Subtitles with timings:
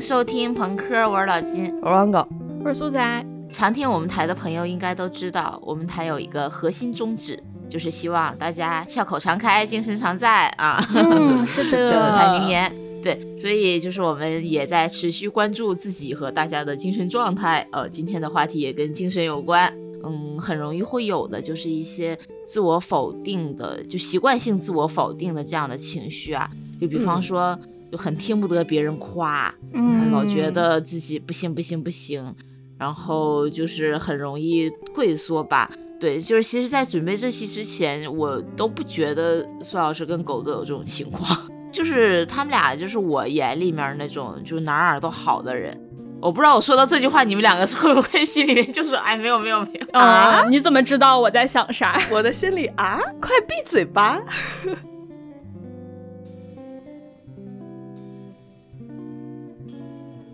[0.00, 2.26] 迎收听朋克，我是老金，我是王狗，
[2.64, 3.26] 我是苏仔。
[3.50, 7.38] 常听我们台的朋友应该都知道，我们台有一个核心宗旨，
[7.68, 10.82] 就是希望大家笑口常开，精神常在啊。
[10.94, 12.74] 嗯， 是的，台名言。
[13.02, 17.68] 对，所以就是我们也在持续关注自己和大家的精神状态。
[17.70, 19.70] 呃，今天的话题也跟精神有关。
[20.02, 26.50] 嗯，很容易会有的就是一些自我否定的，就习惯性自我否定的这样的情绪啊。
[26.80, 27.58] 就比方说，
[27.90, 32.34] 就很听不得别人夸，嗯，老觉得自己不行不行不行，
[32.78, 35.70] 然后就是很容易退缩吧。
[35.98, 41.38] 对，就是其实，在准备这期之前，我都不觉得苏老师跟狗哥有这种情况，
[41.70, 45.78] 就是他们俩就是我眼里面那种就是哪哪都好的人。
[46.22, 50.46] 我不知道我说到这句话，你们两个会不会心里面就说，哎，没有没有没有啊？
[50.48, 52.00] 你怎么知道我在想啥？
[52.10, 54.22] 我的心里啊，快闭嘴吧。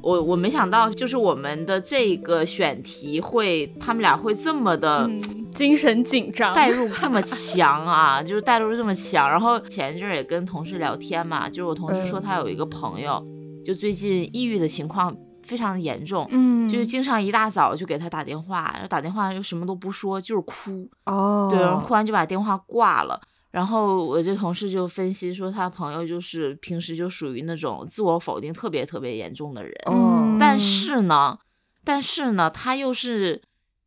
[0.07, 5.11] 我我没想到，就是我们的这个选题会，他们俩会这么的
[5.53, 9.29] 精神紧张，代入 这么强啊，就是代入这么强。
[9.29, 13.21] 然后前一阵也跟同事聊天嘛，就是我同事说他有一个朋友，
[13.65, 15.12] 就最近抑郁的情况
[15.43, 23.21] 非常的严重，嗯，就是经常一大早就给他打电话，然后打电话又什么都不说，就是哭，哦，对，然后哭完就把电话挂了。
[23.51, 31.39] 然后我这同事就分析说，他朋友就是平时就属于那种自我否定特别特别严重的人，嗯，但是呢，
[31.83, 33.41] 但是呢，他又是，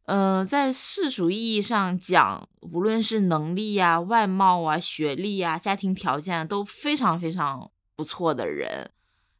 [0.05, 8.89] 呃，在世俗意义上讲，无论是能力呀、外貌啊、学历啊、家庭条件都非常非常不错的人，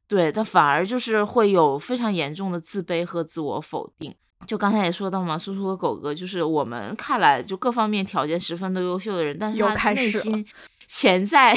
[0.08, 4.14] 对他反而就是会有非常严重的自卑和自我否定。
[4.48, 10.46] 就刚才也说到嘛，苏苏和狗哥就是我们看来就各方面条件十分的优秀的人，但是他内心
[10.88, 11.54] 潜在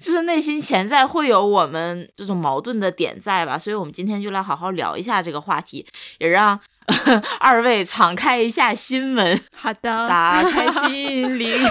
[0.00, 5.86] 就是内心潜在会有我们这种矛盾的点在吧，所以我们今天就来好好聊一下这个话题，
[6.18, 6.58] 也让
[7.40, 11.62] 二位敞开一下心门，好的， 打开心灵，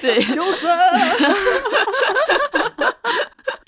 [0.00, 0.68] 对，羞涩。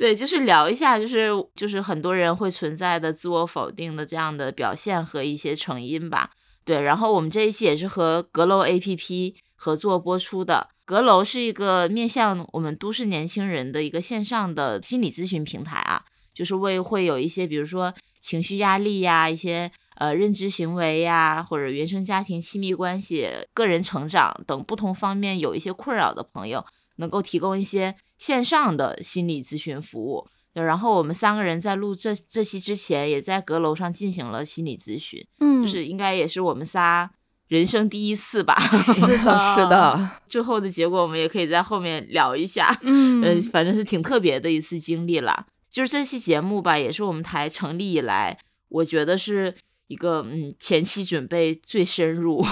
[0.00, 6.30] 对，就是聊一下，就是就是很多人会存在的自我否定的这样的表现和一些成因吧。
[6.64, 10.70] 对，然后我们这一期也是和阁楼 APP 合作播出的。
[10.86, 16.02] 阁楼是一个面向我们都市年轻人的一个线上的心理咨询平台啊，
[16.32, 26.64] 就是为会有一些比如说情绪压力呀、一些呃认知行为呀，或者原生家庭、亲密关系、个人成长等不同方面有一些困扰的朋友，
[26.96, 27.96] 能够提供一些。
[28.20, 37.10] 线上的心理咨询服务，然后我们三个人在录这这期之前，也在阁楼上进行了心理咨询，嗯，就是应该也是我们仨
[37.48, 48.36] 人生第一次吧， 是的，是的， 最后的结果我们也可以在后面聊一下，嗯， 呃，反正是挺特别的一次经历了，就是这期节目吧，也是我们台成立以来，
[48.68, 49.54] 我觉得是
[49.86, 52.44] 一个嗯前期准备最深入，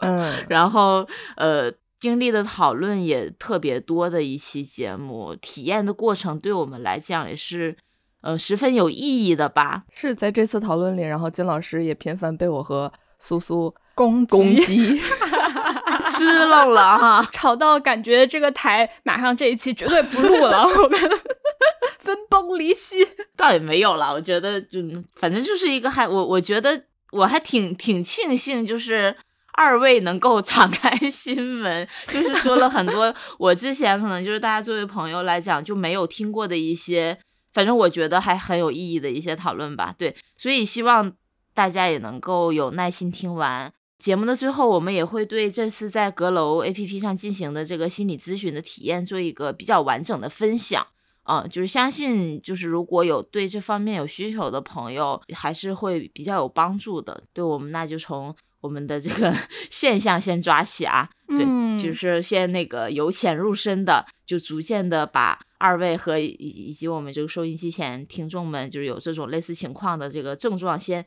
[0.00, 1.06] 嗯，然后
[1.36, 1.72] 呃。
[1.98, 7.74] 经历的讨论也特别多的一期节目，体验的过程对我们来讲也是，
[8.20, 9.84] 呃，十分有意义的吧。
[9.90, 15.00] 是在这次讨论里，然后金老师也频繁被我和苏苏攻攻击，
[16.18, 21.00] 支棱了哈， 吵到感觉这个台马上这一期绝对不录了，我们
[21.98, 22.96] 分崩离析。
[23.34, 24.80] 倒也没有了，我觉得就
[25.14, 29.16] 反正就是一个还我我觉得我还挺挺庆幸，就是。
[29.56, 37.18] 二位能够敞开心门， 就是说了很多我之前可能就是大家作为朋友来讲就没有听过的一些，
[37.54, 39.94] 反正我觉得还很有意义的一些讨论吧。
[39.96, 41.10] 对，所以希望
[41.54, 50.86] 大家也能够有耐心听完节目的最后，我们也会对这次在阁楼 APP 上进行的这个心理咨询的体验做一个比较完整的分享。
[51.24, 57.24] 嗯，就是相信就是如果有对这方面有需求的朋友，还是会比较有帮助的。
[57.32, 58.36] 对我们，那就从。
[58.60, 59.34] 我们的这个
[59.70, 71.04] 现象先抓起啊，对，就是先那个由浅入深的，就逐渐的把二位和以以及我们这个收音机前听众们，就是有这种类似情况的这个症状，先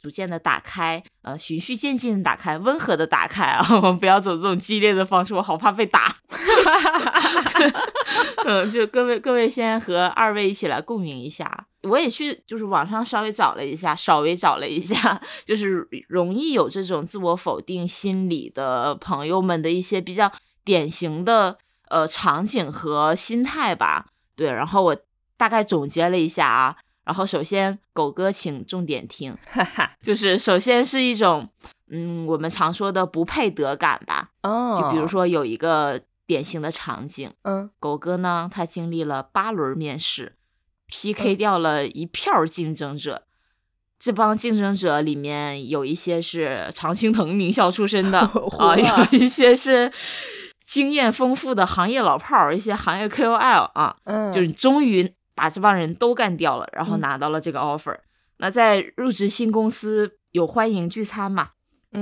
[0.00, 6.16] 逐渐的打开，呃，循序渐进的打开，温和的打开啊， 我们不要走这种激烈的方式，我好怕被打。
[8.46, 11.66] 嗯，就各位各位先和二位一起来共鸣一下。
[11.84, 20.30] 我也去就是网上稍微找了一下，稍微找了一下，就是容易有这种自我否定心理的朋友们的一些比较
[20.64, 21.58] 典型的
[21.88, 24.06] 呃场景和心态吧。
[24.34, 24.96] 对，然后我
[25.36, 26.76] 大概总结了一下啊。
[27.04, 29.36] 然后首先，狗哥请重点听，
[30.00, 31.50] 就是首先是一种
[31.90, 34.30] 嗯我们常说的不配得感吧。
[34.42, 40.36] 哦，就比如说有一个典型的场景，嗯，狗哥呢他经历了八轮面试。
[40.88, 43.24] PK 掉了一票竞争者。
[43.98, 48.20] 这帮竞争者里面有一些是常青藤名校出身的
[48.58, 49.90] 啊，有一些是
[50.62, 57.96] 经验丰富的行业老炮儿，一些行业 KOL 啊，嗯，就是终于把这帮人都干掉了，然后拿到了这个 offer。
[58.38, 61.50] 那在入职新公司有欢迎聚餐嘛？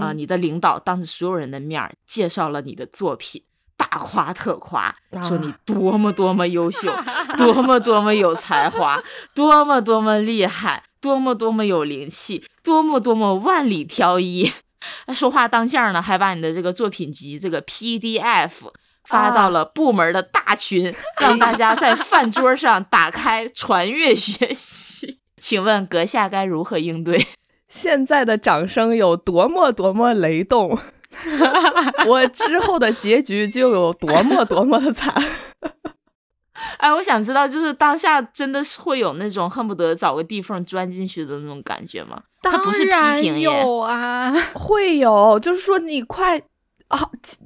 [0.00, 3.44] 啊，你的领导当着所有人的面介绍了你的作品，
[3.82, 4.94] 大夸特夸，
[5.28, 6.88] 说你多么多么优秀，
[7.36, 9.02] 多么多么有才华，
[9.34, 10.84] 多么多么厉害。
[11.02, 14.52] 多么多么有灵气，多么多么万里挑一，
[15.12, 18.70] 说话当间呢，还把你的这个作品集这个 PDF
[19.02, 25.18] 发到了部门的大群， 让大家在饭桌上打开传阅学习。
[25.40, 27.26] 请问阁下该如何应对？
[27.68, 30.78] 现在的掌声有多么多么雷动，
[32.06, 35.12] 我之后的结局就有多么多么的惨。
[36.78, 42.20] 哎，我想知道，就是当下真的是会有那种恨不得找个地缝钻进去的那种感觉吗？
[42.40, 42.52] 当
[42.86, 46.40] 然有啊， 会有，就是说你快
[46.88, 47.00] 啊，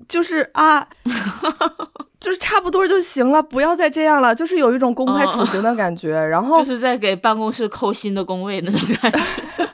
[0.09, 0.87] 就是啊，
[2.21, 9.69] 就是差不多就行了，不要再这样了，就是有一种公开处刑的感觉，然后就是在给办公室扣新的工位那种感觉，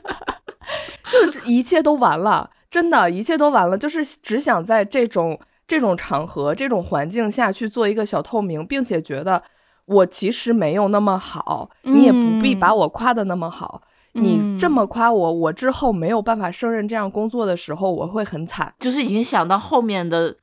[1.11, 5.39] 就是一切都完了，真的，一切都完了，就是只想在这种。
[5.65, 9.41] 这种场合、这种环境下去做一个小透明，并且觉得
[9.85, 13.81] 我其实没有那么好，你也不必把我夸的那么好。
[14.11, 18.71] 你这么夸我，我之后没有办法胜任这样工作的时候，我会很惨。
[18.77, 20.35] 就是已经想到后面的，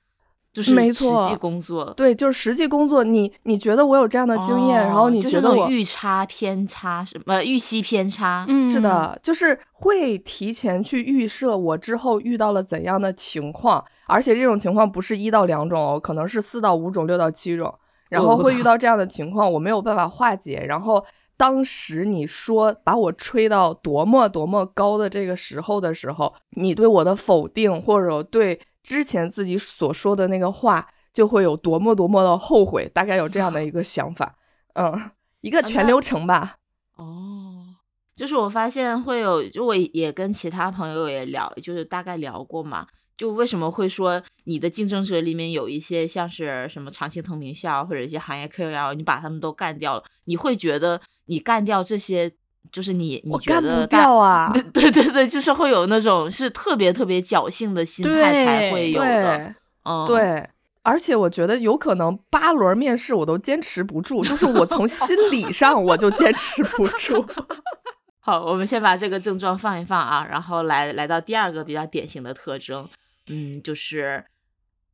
[0.53, 3.05] 就是没错，实际工作对，就是实际工作。
[3.05, 8.45] 你你觉得我有这样的经验，然后你觉得我预差偏差什么预期偏差？
[8.49, 13.85] 嗯，是的，就是会提前去预设我之后遇到了怎样的情况。
[14.07, 17.73] 而且这种情况不是一到两种哦，可能是四到五种、六到七种，
[18.09, 20.65] 然后会遇到这样的情况，我没有办法化解。
[20.67, 21.05] 然后
[21.37, 30.85] 当时你说把我吹到多么多么高的这个时候的时候，你对我的否定或者对之前自己所说的那个话，
[31.15, 34.37] 就会有多么多么的后悔，大概有这样的 一个想法。
[34.75, 36.57] 嗯，一个全流程吧。
[36.97, 37.77] 哦，
[38.17, 42.89] 就是我发现会有，就我也跟其他朋友也聊，就是大概聊过嘛。
[43.17, 52.33] 就为什么会说你的竞争者里面有一些像是什么常青藤名校或者一些行业 KOL，你把他们都干掉了，你会觉得你干掉这些，
[52.73, 54.53] 就是你你觉得掉啊？
[54.73, 59.55] 对对对，就是会有那种是特别特别侥幸的心态才会有的。
[59.85, 60.49] 嗯，对。
[60.83, 67.25] 而且我觉得有可能八轮面试我都坚持不住，就是我从心理上 我就坚持不住。
[68.19, 72.89] 好，我们先把这个症状放一放啊，然后来来到第二个比较典型的特征。
[73.27, 74.25] 嗯，就是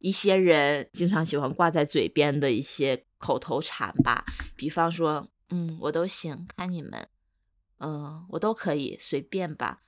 [0.01, 4.25] 一些人经常喜欢挂在嘴边的一些口头禅吧，
[4.57, 7.07] 比方说，嗯，我都行，看你们，
[7.79, 9.81] 嗯，我都可以，随便吧，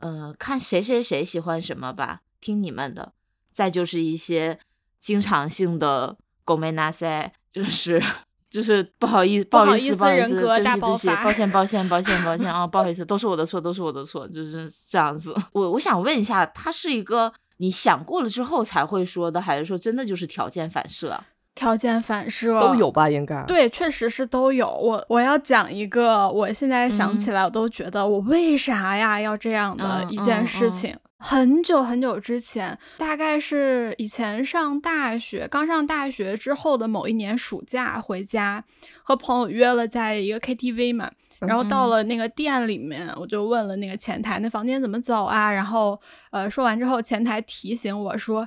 [0.00, 3.12] 嗯，看谁谁谁喜欢什么吧，听你们的。
[3.52, 4.58] 再就是一些
[4.98, 8.02] 经常性的狗没拿塞，就是
[8.50, 15.34] 就是不好意思，不好意思，不好意思，对不起，抱歉，抱歉，抱歉，抱歉 啊，不好意思，都是我的错，都是我的错，就是这样子。
[15.52, 17.32] 我我想问一下，他是一个。
[17.58, 21.22] 你想过了之后才会说的，还是说真的就是条件反射？
[21.54, 23.08] 条件反射都有吧？
[23.08, 24.68] 应该对，确实是都有。
[24.68, 30.96] 我我要讲一个，我现在想起来，我都觉得我为啥呀要这样的一件事情。
[31.18, 38.62] 很久很久之前，大概是以前上大学，刚上大学之后的某一年暑假回家，
[39.02, 41.10] 和朋友约了在一个 KTV 嘛。
[41.40, 45.52] 然后到了那个店里面，我就问了那个前台，那房间怎么走啊？
[45.52, 45.98] 然后，
[46.30, 48.46] 呃，说完之后，前台提醒我说，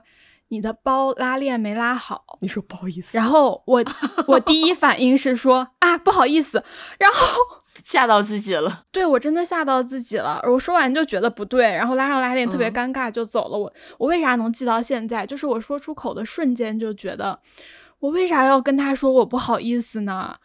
[0.50, 2.24] 你的包拉链没拉好。
[2.42, 3.18] 你说不好意思。
[3.18, 3.84] 然后我
[4.28, 6.64] 我第一反应是说啊不好意思，
[7.00, 7.18] 然后
[7.84, 8.84] 吓到自己了。
[8.92, 10.42] 对我真的吓到自己了。
[10.48, 13.58] 我说完就觉得不对，然后拉上拉链特别尴尬就走了。
[13.58, 15.26] 我我为啥能记到现在？
[15.26, 17.40] 就是我说出口的瞬间就觉得，
[18.00, 20.38] 我为啥要跟他说我不好意思呢？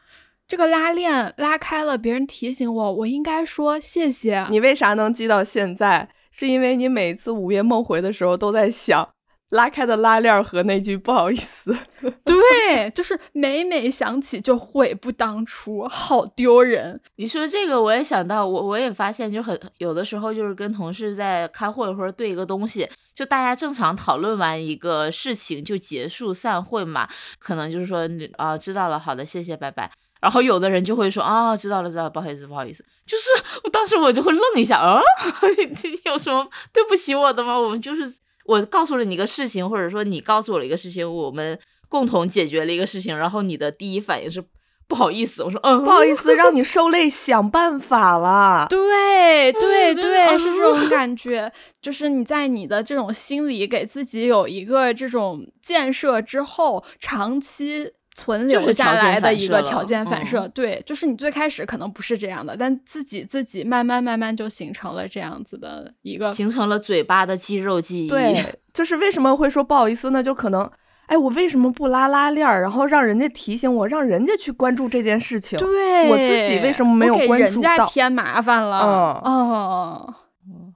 [0.49, 4.47] 这个拉链拉开了，别人提醒我，我应该说谢谢。
[4.50, 6.11] 你为啥能记到现在？
[6.35, 9.06] 是因为你每次午夜梦回的时候都在想
[9.52, 11.75] 拉开的拉链和那句不好意思。
[12.25, 17.00] 对，就是每每想起就悔不当初，好丢人。
[17.16, 29.90] 你说这个，我也想到，我我也发现，就很有的时候就是跟同事在开会或者对一个东西，就大家正常讨论完一个事情就结束散会嘛，可能就是说啊，知道了，好的，谢谢，拜拜。
[30.21, 33.25] 然后有的人就会说啊，知道了知道了，不好意思不好意思，就是
[33.64, 35.00] 我当时我就会愣一下，啊，
[35.59, 37.59] 你你有什么对不起我的吗？
[37.59, 38.14] 我们就是
[38.46, 41.58] 我告诉了你一个事情，或者说你告诉我了一个事情，我们
[41.88, 44.42] 共同解决了一个事情，然后你的第一反应是
[44.88, 48.66] 不好意思，我说嗯，不好意思，让你受累，想办法了。
[48.70, 57.92] 对对对对，是这啊种感觉，就是你在你的这种心里给自己有一个这种建设之后，长期。
[58.14, 68.09] 存留下来的一个条件反嗯射，对，就是你最开始可能不是这样的，但自己自己慢慢慢慢就形成了这样子的一个形成了嘴巴的肌肉记忆。
[68.09, 70.23] 对， 就是为什么会说不好意思呢？
[70.23, 70.71] 就可能，
[71.07, 75.59] 哎，我为什么不拉拉链儿，然后让人家提醒我，让人家去关注这件事情？
[75.59, 79.23] 对，我自己为什么没有关注到人家添麻烦了？
[79.25, 80.14] 嗯，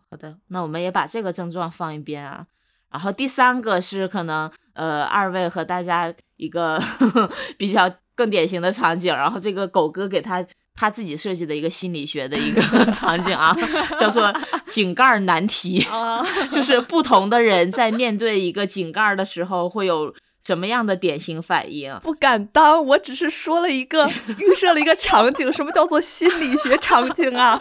[0.09, 2.47] 好的，那我们也把这个症状放一边啊。
[2.91, 6.81] 然后第三个是可能呃，二位和大家一个
[7.59, 12.61] 比较更典型的场景，然后这个狗哥给他他自己设计的一个心理学的一个
[12.93, 13.57] 场景啊，
[13.99, 14.33] 叫做
[14.67, 20.15] 井盖难题，啊， 就是不同的人在面对一个井盖的时候会有
[20.45, 21.99] 什么样的典型反应。
[22.03, 24.07] 不敢当，我只是说了一个
[24.39, 27.61] 预设了一个场景，什么叫做心理学场景啊？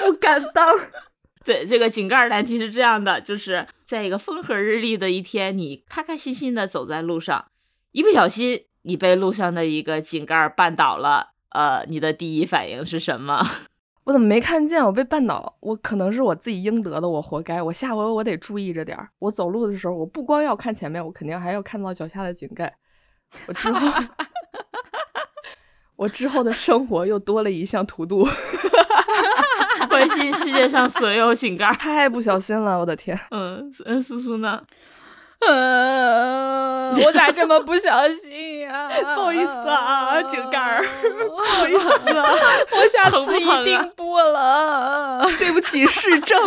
[0.00, 0.78] 不敢当。
[1.44, 7.46] 对，这个井盖难题是这样的，就是在一个风和日丽的一天，你开开心心的走在路上，
[7.92, 13.44] 一不小心你被路上的一个井盖绊倒了，呃，你的第一反应是什么？
[14.04, 14.84] 我怎么没看见？
[14.84, 17.62] 我被绊倒，我可能是我自己应得的，我活该。
[17.62, 19.08] 我下回我得注意着点儿。
[19.20, 22.74] 我走路的时候，我不光要看前面，我肯定还要看到脚下的井盖。
[23.46, 24.02] 我之后，
[25.94, 28.26] 我之后的生活又多了一项图度，
[29.90, 31.72] 关心世界上所有井盖。
[31.74, 33.18] 太不小心了，我的天！
[33.30, 34.62] 嗯嗯，苏苏呢？
[35.44, 40.84] 呃，我咋这么不小心呀、不好意思啊井盖儿
[41.26, 42.24] 不好意思啊，
[42.70, 45.26] 我下次一定不了。
[45.40, 46.38] 对不起，市政。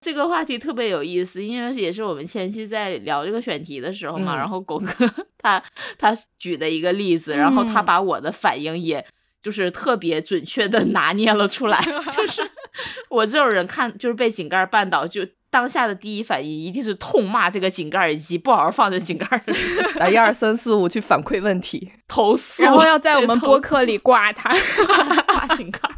[0.00, 4.86] 这个话题特别有意思，因为也是我们前期在聊这个选题的时候嘛，嗯然后狗哥
[5.36, 5.60] 他
[5.98, 9.04] 他举的一个例子，然后他嗯把我的反应也
[9.42, 11.80] 就是特别准确的 拿捏了出来，
[12.10, 12.42] 就是
[13.08, 19.54] 我这种人看就是被井盖绊倒，就当下的第一反应一定是痛骂这个井盖以及不好好放在井盖里
[19.98, 21.92] 打一二三四五去反馈问题。
[22.06, 24.48] 投诉，然后要在我们播客里挂它。
[25.26, 25.94] 挂井盖儿。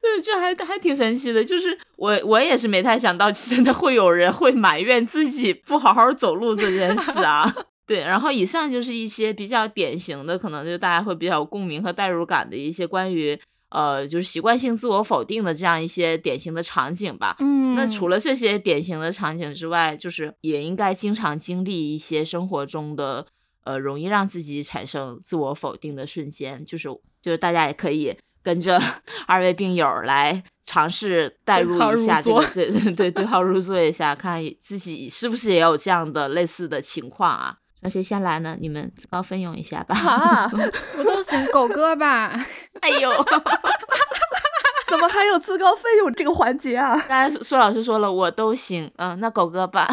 [0.00, 7.52] 对，这还还挺神奇的，就是我我也是没太想到，真的会有人会埋怨自己不好好走路这件事啊。
[7.86, 13.38] 对，然后以上就是一些比较典型的，可能就大家会比较有共鸣和代入感的一些关于
[13.68, 17.36] 呃，就是习惯性自我否定的这样一些典型的场景吧。
[17.40, 23.26] 嗯那除了这些典型的场景之外，就是也应该经常经历一些生活中的
[23.64, 26.88] 呃容易让自己产生自我否定的瞬间，就是
[27.20, 28.80] 就是大家也可以跟着
[29.28, 37.58] 二位病友来尝试代入一下这个座这 对对号入座一下，看自己是不是也有这样的类似的情况啊。
[37.86, 38.56] 那谁先来呢？
[38.60, 39.94] 你们自告奋勇一下吧。
[39.94, 40.50] 啊，
[40.98, 42.32] 我都行狗哥吧。
[42.80, 43.08] 哎呦，
[44.88, 46.96] 怎么还有自告奋勇这个环节啊？
[47.06, 48.90] 刚才苏老师说了，我都行。
[48.96, 49.88] 嗯，那狗哥吧。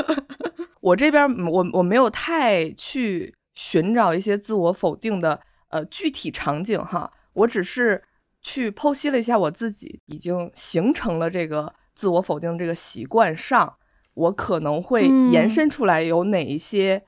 [0.80, 8.02] 我这边嗯我我没有太去寻找一些自我否定的呃具体场景哈，我只是
[8.40, 13.74] 去剖析了一下我自己已经形成了这个自我否定这个习惯上，
[14.14, 17.04] 我可能会延嗯伸出来有哪一些、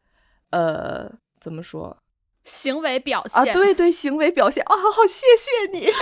[0.52, 1.94] 呃怎么说
[2.44, 3.44] 行为表现啊？
[3.52, 5.88] 对对，行为表现啊，好谢谢你。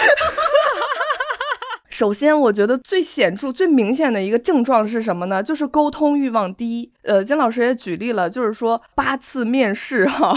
[1.90, 5.42] 首先，我觉得最显著、最明显的一个症状是什么呢？
[5.42, 6.90] 就是沟通欲望低。
[7.02, 10.32] 呃，金老师也举例了，就是说八次面试哈，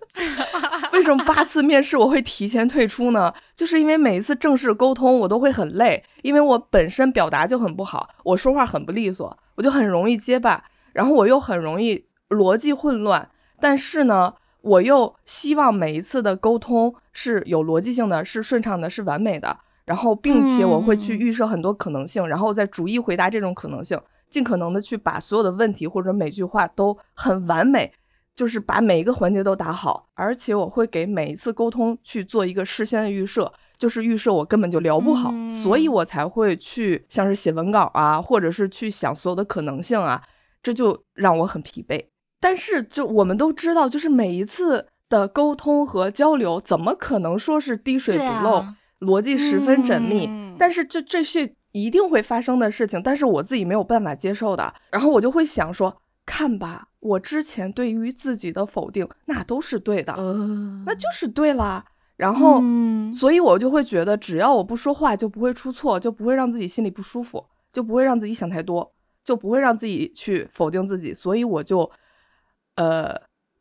[0.94, 3.34] 为什么八次面试我会提前退出呢？
[3.54, 10.64] 就是因为每一次正式沟通我都会很累，因为我本身表达就很不好，我说话很不利索，我就很容易结巴，
[10.94, 12.02] 然后我又很容易
[12.32, 13.28] 逻辑混乱。
[13.60, 19.56] 但是呢，我又希望每一次的沟通是有逻辑性的，是顺畅的，是完美的。
[19.84, 27.92] 然后，并且我会去嗯预设很多可能性，然后再逐一回答这种可能性，尽可能的去把所有的问题或者每句话都很完美，
[28.36, 30.08] 就是把每一个环节都打好。
[30.14, 40.22] 而且我会给每一次沟通去做一个事先的预设，就是预设我根本就聊不好，所以嗯我才会去像是写文稿啊，或者是去想所有的可能性啊，
[40.62, 42.06] 这就让我很疲惫。
[42.42, 48.56] 但是就我们都知道，就是每一次的沟通和交流，怎么可能说是滴水不漏？
[48.56, 54.72] 啊逻辑十分缜密，嗯但是这这是一定会发生的事情，但是我自己没有办法接受的。
[54.92, 55.92] 然后我就会想说，
[56.24, 61.84] 看吧，我之前对于自己的否定，那都是对的，呃那就是对啦。
[62.16, 68.88] 然后，嗯所以我就会觉得，只要我不说话，就不会出错，就不会让自己心里不舒服，就不会让自己想太多，
[69.24, 71.12] 就不会让自己去否定自己。
[71.12, 71.90] 所以我就，
[72.76, 73.14] 呃，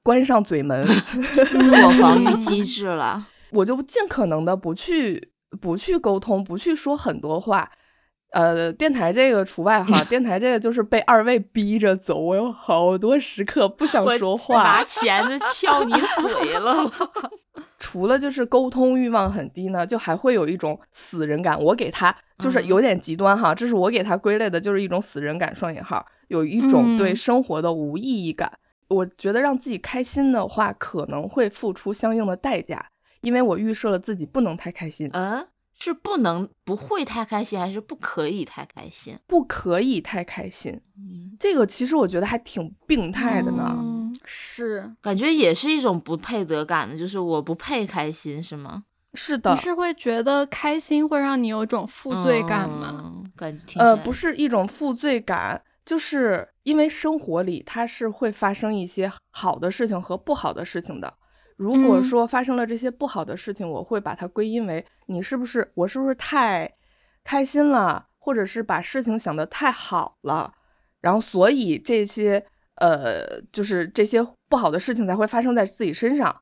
[0.03, 3.27] 关上嘴门， 自我防御机制了。
[3.51, 7.69] 我就尽可能的不去不去沟通，不去说很多话。
[8.31, 16.89] 呃，电台这个除外哈，电台这个就是被二位逼着走，我有好多时刻不想说话，拿钳子撬你嘴了。
[17.77, 21.61] 除了就是沟通欲望很低呢，就还会有一种死人感。
[21.61, 28.49] 我给他就是有点极端哈，这是我给他归类的，就是一种死人感双引号，有一种对生活的无意义感。
[28.91, 32.85] 我觉得让自己开心的话，可能会付出相应的代价，
[33.21, 35.09] 因为我预设了自己不能太开心。
[35.13, 35.47] 嗯。
[35.83, 39.17] 是不能不会太开心，还是不可以太开心？
[39.25, 40.79] 不可以太开心。
[40.95, 43.75] 嗯，这个其实我觉得还挺病态的呢。
[43.79, 48.83] 嗯，是，感觉也是一种不配得感的，就是我不配开心，是吗？
[49.15, 49.55] 是的。
[49.55, 53.23] 你是会觉得开心会让你有种负罪感吗？
[53.35, 61.13] 感觉呃，不是一种负罪感，就是因为生活里它是会发生一些好的事情和不好的事情的。
[61.57, 66.71] 如果说发生了这些不好的事情，我会把它归因为你是不是我是不是太
[67.23, 70.51] 开心了，或者是把事情想得太好了，
[71.01, 72.43] 然后所以这些
[72.77, 76.35] 呃就是这些不好的事情才会发生在自己身上，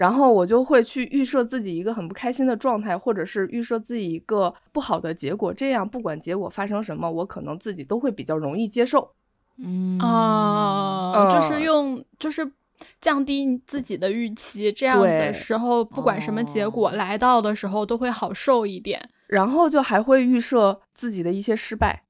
[0.00, 9.12] 然后我就会去预设自己一个很不开心的状态，或者是预设自己一个不好的结果，这样不管结果发生什么，我可能自己都会比较容易接受。
[9.58, 12.50] 嗯啊，就是用就是。
[12.98, 18.98] 降低自己的预期，这样的时候，不管什么结果来到的时候，都会好受一点。
[19.26, 22.04] 然后就还会预设自己的一些失败，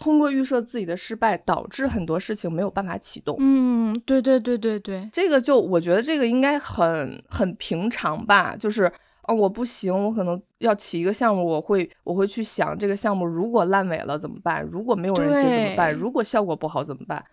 [0.00, 3.36] 通过预设自己的失败，导致很多事情没有办法启动。
[3.38, 8.56] 嗯，对对对对对，这个就我觉得这个应该很很平常吧。
[8.56, 8.90] 就是
[9.22, 14.62] 哦，我不行，我可能要起一个项目，我会我会去想这个项目如果烂尾了怎么办？
[14.62, 15.92] 如果没有人接怎么办？
[15.92, 17.24] 如果效果不好怎么办？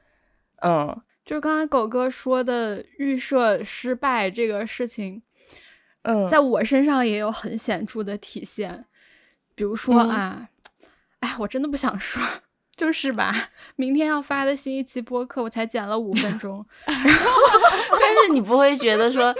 [0.61, 1.01] 嗯。
[1.25, 5.23] 就是刚才狗哥说的预设失败这个事情，
[6.03, 8.85] 嗯，在我身上也有很显著的体现。
[9.55, 10.47] 比如说啊，
[11.21, 12.21] 哎，我真的不想说，
[12.75, 19.33] 就是吧，明天要发的新一期播客，我才剪了五分钟， 但是你不会觉得说，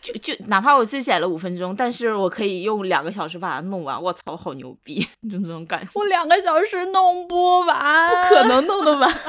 [0.00, 5.92] 就就哪怕我只剪了五分钟，但是我可以用两个小时把它弄完，我操，好牛逼，就这种感觉。
[5.94, 9.08] 我两个小时弄不完，不可能弄得完。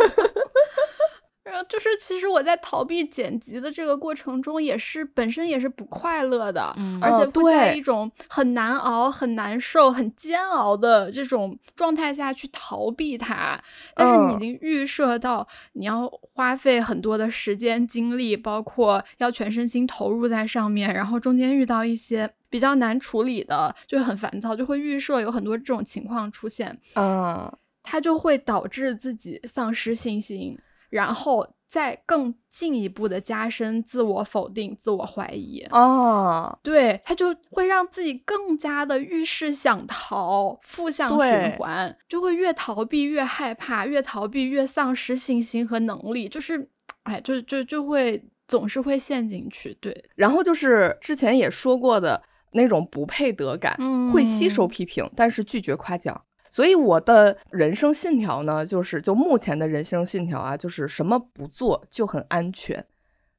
[1.43, 13.61] 然后就是，其实我在逃避剪辑的这个过程中，也是本身也是不快乐的，而且会在一种很难熬、很难受、很煎熬的这种状态下去逃避它。
[13.93, 26.79] 但是你已经预设到你要花费很多的时间、精力，包括要全身心投入在上面，然后中间遇到一些比较难处理的，就很烦躁，就会预设有很多这种情况出现。
[26.95, 27.51] 嗯，
[27.83, 30.57] 它就会导致自己丧失信心。
[30.93, 46.69] 然后再更进一步的加深自我否定、自我怀疑哦，对，他就会让自己更加的遇事想逃，负向循环，就会越逃避越害怕，越逃避越丧失信心和能力，就是，
[47.03, 50.05] 哎，就就就会总是会陷进去，对。
[50.15, 53.75] 然后就是之前也说过的那种不配得感，
[54.11, 56.21] 会吸收批评，但是拒绝夸奖。
[56.53, 62.85] 所以我的人生信条呢，就是就目前的人生信条啊，就是什么不做就很安全。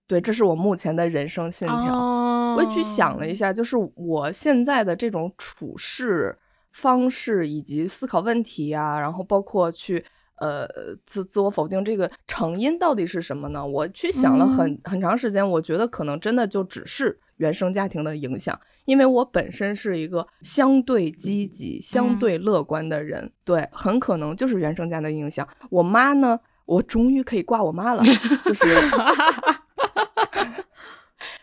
[0.09, 2.57] 对，这是我目前的人生信条。
[2.57, 6.37] 我也去想了一下，就是我现在的这种处事
[6.72, 10.05] 方式以及思考问题啊，然后包括去
[10.40, 10.66] 呃
[11.07, 13.64] 自自我否定这个成因到底是什么呢？
[13.64, 17.20] 我去想了很很长时间，我觉得可能真的就只是。
[17.37, 25.47] 原生家庭的影响，因为我本身是一个相对积极、相对乐观的人，对，很可能就是原生家庭的影响。
[25.70, 28.03] 我妈呢，我终于可以挂我妈了，
[28.44, 28.64] 就是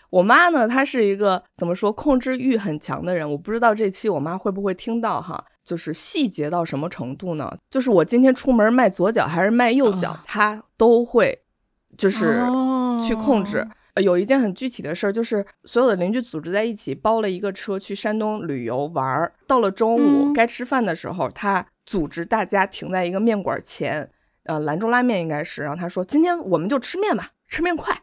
[0.10, 3.30] 我妈呢，她是一个怎么说，控制欲很强的人。
[3.30, 7.58] 我不知道这期我妈会不会听到哈，就是细节到什么程度呢？
[7.70, 11.44] 就是我今天出门迈左脚还是迈右脚，她都会
[11.98, 12.44] 就是
[13.08, 13.66] 去控制。
[13.94, 19.34] 呃，有一件很具体的事儿，就是所有的邻居组织在一起包了一个车去山东旅游玩儿。
[19.46, 24.10] 到了中午该吃饭的时候，他组织大家停在一个面馆前，
[24.44, 25.62] 呃，兰州拉面应该是。
[25.62, 28.02] 然后他说：“今天我们就吃面吧，吃面快，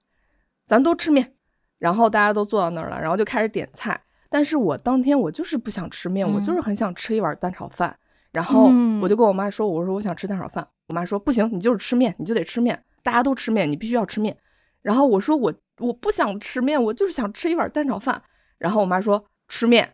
[0.67, 1.33] 咱都吃面。”
[1.81, 3.99] 然后大家都坐到那儿了，然后就开始点菜。
[4.29, 7.97] 但是我当天我就是不想吃面，我就是很想吃一碗蛋炒饭。
[8.33, 8.71] 然后
[9.01, 14.37] 我就跟我妈说：“我说我想吃蛋炒饭。”我妈说：“不行，你就是吃面，你就得吃面，大家都吃面，你必须要吃面。”
[14.83, 18.23] 然后我说：“我。”我不想吃面，我就是想吃一碗蛋炒饭。
[18.59, 19.89] 然后我妈说吃面，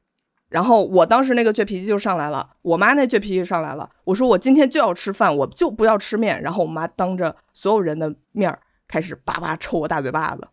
[0.49, 3.89] 然后我当时那个倔脾气就上来了，我妈那倔脾气上来了。
[4.05, 6.41] 我说我今天就要吃饭，我就不要吃面。
[6.41, 10.49] 然后我妈当着所有人的面儿开始叭叭抽我大嘴巴子。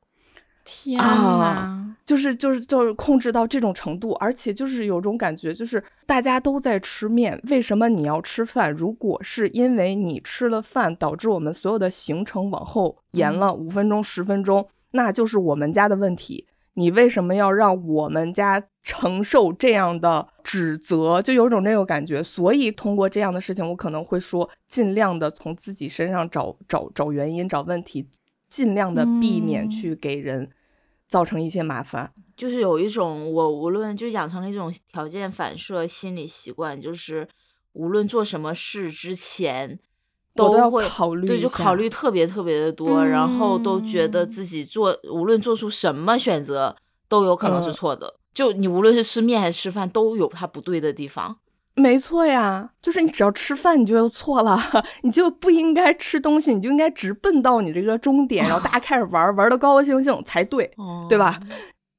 [0.64, 8.72] 天呐，就是就是就是控制到这种程度，而且就是有种感觉，就是大家都在吃面，为什么你要吃饭？
[8.72, 16.48] 如果是因为你吃了饭导致我们所有的行程往后延了五分钟、十分钟，那就是我们家的问题。
[16.76, 21.22] 你为什么要让我们家承受这样的指责？
[21.22, 22.24] 就有种这种感觉。
[22.24, 28.08] 所以通过这样的事情，我可能会说，尽量的从自己身上找找找原因、找问题，
[28.50, 30.50] 尽量的避免去给人
[31.10, 32.10] 造成一些麻烦。
[32.38, 37.28] 就是有一种我无论就养成了一种条件反射心理习惯，就是
[37.74, 39.78] 无论做什么事之前。
[40.36, 46.76] 都会考虑，对，就考虑特别特别的多，然后都觉得自己做无论做出什么选择
[47.10, 48.16] 都有可能是错的。
[48.34, 51.38] 就你无论是吃面还是吃饭，都有它不对的地方。
[51.76, 54.58] 没错呀，就是你只要吃饭，你就错了，
[55.04, 60.70] 你就不应该吃东西，你就应该直奔到你这个终点，然后大家开始玩，玩的高高兴兴才对，
[61.10, 61.40] 对吧？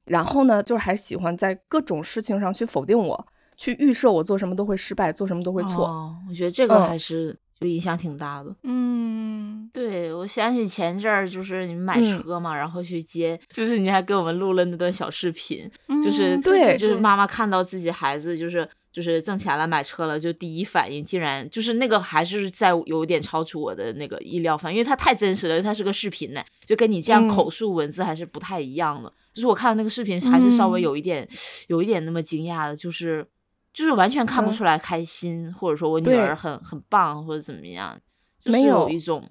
[0.05, 3.25] 然后呢，就是还喜欢在各种事情上去否定我，
[3.57, 6.15] 去预设我做什么都会失败，做什么都会错。
[6.27, 7.37] 我觉得这个还是。
[7.59, 15.69] 就影响挺大的，嗯，对，我想起前阵儿就是你们买车嘛，然后去接，就是你还给我们录了那段小视频，
[16.03, 31.25] 就是对，就是妈妈看到自己孩子就是就是挣钱了买车了，就第一反应竟然就是那个还是在有点超出我的那个意料范，因为它太真实了，它是个视频呢，就跟你这样口述文字还是不太一样的，就是我看到那个视频还是稍微有一点
[31.67, 33.25] 有一点那么惊讶的，就是。
[33.73, 37.97] 就是完全看不出来开心，或者说我女儿很很棒，或者怎么样，
[38.39, 39.27] 就是有一种，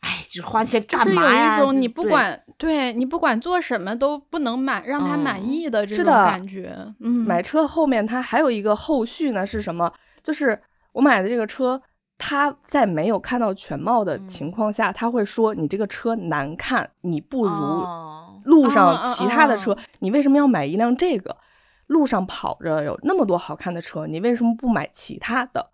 [0.00, 1.58] 哎，就是花钱干嘛呀？
[1.58, 6.76] 有一种你不管对你不管做什么都不能满让他满意的这种感觉。
[6.98, 9.92] 嗯，买车后面它还有一个后续呢，是什么？
[10.22, 10.60] 就是
[10.92, 11.80] 我买的这个车，
[12.18, 17.86] 他在没有看到全貌的情况下，他会说你这个车难看，你不如
[18.44, 21.36] 路上其他的车，你为什么要买一辆这个？
[21.90, 25.70] 路上跑着有那么多好看的车，你为什么不买其他的？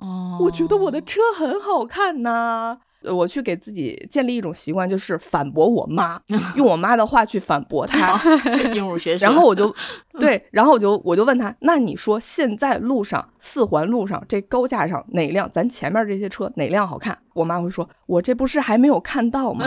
[0.00, 2.76] 哦，我觉得我的车很好看呐。
[3.04, 6.20] 我去给自己建立一种习惯，就是反驳我妈，
[6.56, 8.20] 用我妈的话去反驳她。
[8.74, 9.72] 鹦鹉学然后我就
[10.18, 17.16] 对，然后我就我就问他，那你说现在路上四环路上这高架上哪辆咱前面这些车哪辆好看？
[17.34, 19.66] 我妈会说，我这不是还没有看到吗？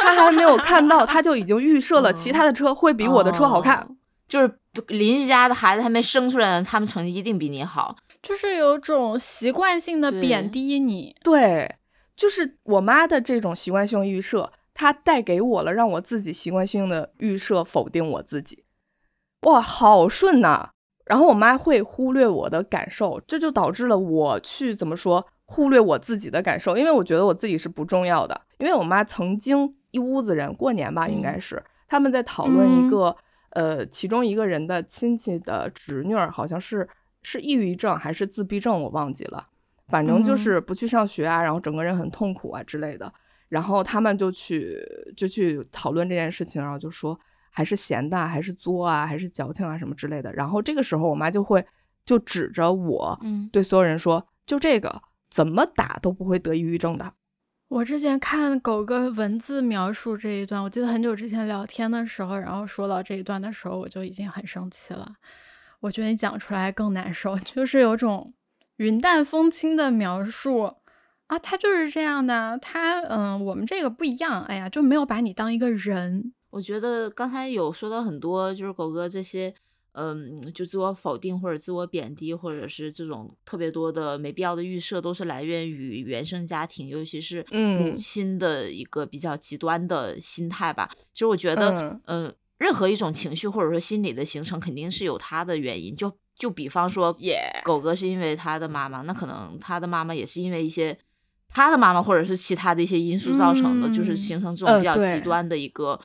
[0.00, 3.96] 他还没有看到，他就已经预设了其他的车会比我的车好看。
[4.28, 4.58] 就是
[4.88, 7.96] 邻居家的孩子还没生出来呢，他们成绩一定比你好。
[8.22, 11.14] 就是有种习惯性的贬低你。
[11.22, 11.76] 对，
[12.16, 18.64] 就是我妈的这种习惯性预设，她带给我了让我自己习惯性的预设否定我自己。
[19.42, 20.70] 哇，好顺呐！
[21.04, 28.40] 然后我妈会忽略我的感受，这就导致了我去怎么说忽略我自己的感受，因为我觉得我自己是不重要的。
[28.58, 33.16] 因为我妈曾经一屋子人过年吧，应该是他们在讨论一个。
[33.56, 36.86] 呃，其中一个人的亲戚的侄女儿好像是
[37.22, 39.48] 是抑郁症还是自闭症，我忘记了。
[39.88, 43.10] 反正就是不去上学啊，然后整个人很痛苦啊之类的。
[43.48, 44.78] 然后他们就去
[45.16, 47.18] 就去讨论这件事情，然后就说
[47.50, 50.30] 还是闲的，还是作啊，还是矫情啊什么之类的。
[50.34, 51.64] 然后这个时候我妈就会
[52.04, 53.18] 就指着我，
[53.50, 57.10] 对所有人说，就这个怎么打都不会得抑郁症的。
[57.68, 65.16] 我之前看狗哥文字描述这一段，我记得很久之前聊天的时候，然后说到这一段的时候，我就已经很生气了。
[65.80, 68.32] 我觉得你讲出来更难受， 就是有种
[68.76, 70.74] 云淡风轻的描述
[71.26, 76.32] 啊，他就是这样的，他嗯，我们这个不一样，哎呀，就没有把你当一个人。
[76.50, 79.52] 我觉得刚才有说到很多，就是狗哥这些。
[79.98, 90.86] 嗯，就自我否定或者自我贬低，或者是这种特别多的没必要的预设，都是来源于原生家庭，尤其是母亲的一个比较极端的心态吧。
[91.14, 95.96] 其实我觉得，嗯，任何一种情绪或者说心理的形成，肯定是有它的原因。
[95.96, 97.16] 就就比方说，
[97.64, 100.98] 狗哥是因为他的妈妈，那可能他的妈妈也是因为一些
[101.48, 105.92] 他的妈妈或者是其他的一些因素造成的，就是形成这种比较极端的一个。
[105.92, 106.02] 呃，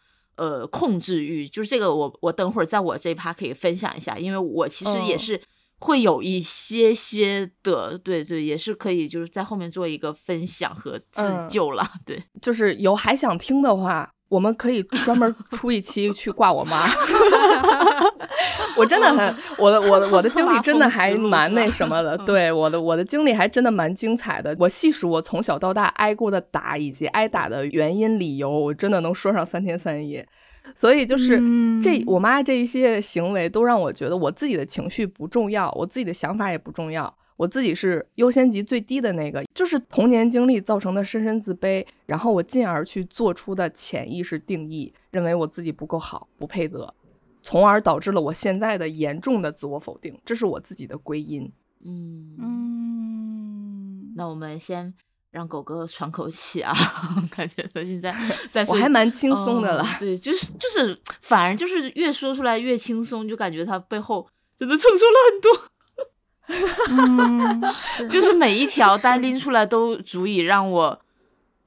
[0.67, 5.41] 控制欲就是这个，我我等会儿在我这一趴可以分享一下，因为我其实也是
[5.80, 16.88] 会有一些些的，对对，也是可以就是在后面做一个分享和自救了，对， 就是有还想听的话，我们可以专门出一期去挂我妈。
[18.78, 22.18] 我真的很，我的我的我的经历真的还蛮那 什么的。
[22.20, 24.56] 对，我的我的经历还真的蛮精彩的。
[24.60, 30.28] 我细数我从小到大挨过的打以及挨打的原因理由，我真的能说上三天三夜。
[30.76, 31.42] 所以就是
[31.82, 37.14] 这我妈这一些行为都让我觉得我自己的情绪不重要，我自己的想法也不重要。
[37.36, 46.94] 我自己是优先级最低的那个，就是童年经历造成的深深自卑，然后我进而去做出的潜意识定义，认为我自己不够好，不配得，
[47.41, 51.51] 从而导致了我现在的严重的自我否定，这是我自己的归因。
[51.84, 54.93] 嗯嗯，那我们先
[55.32, 56.73] 让狗哥喘口气啊，
[57.36, 58.15] 感觉他现在
[58.51, 59.86] 在，我还蛮轻松的了。
[59.99, 65.54] 对，就是就是，反而就是越说出来越轻松，就感觉他背后真的承受了很多。
[66.43, 66.56] 哈
[67.62, 71.01] 哈哈，就是每一条单拎出来都足以让我，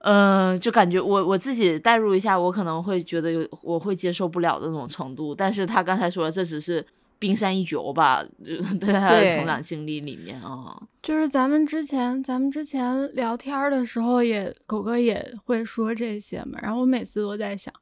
[0.05, 5.35] 嗯，就感觉我我自己代入一下，我可能会觉得有我会接受不了的那种程度。
[5.35, 6.87] 但是他刚才说这只是
[7.19, 16.59] 冰山一角吧，对他的成长经历里面啊，就是咱们之前咱们之前聊天的时候，也狗哥也会说这些嘛。
[16.61, 17.73] 然后我每次都在想。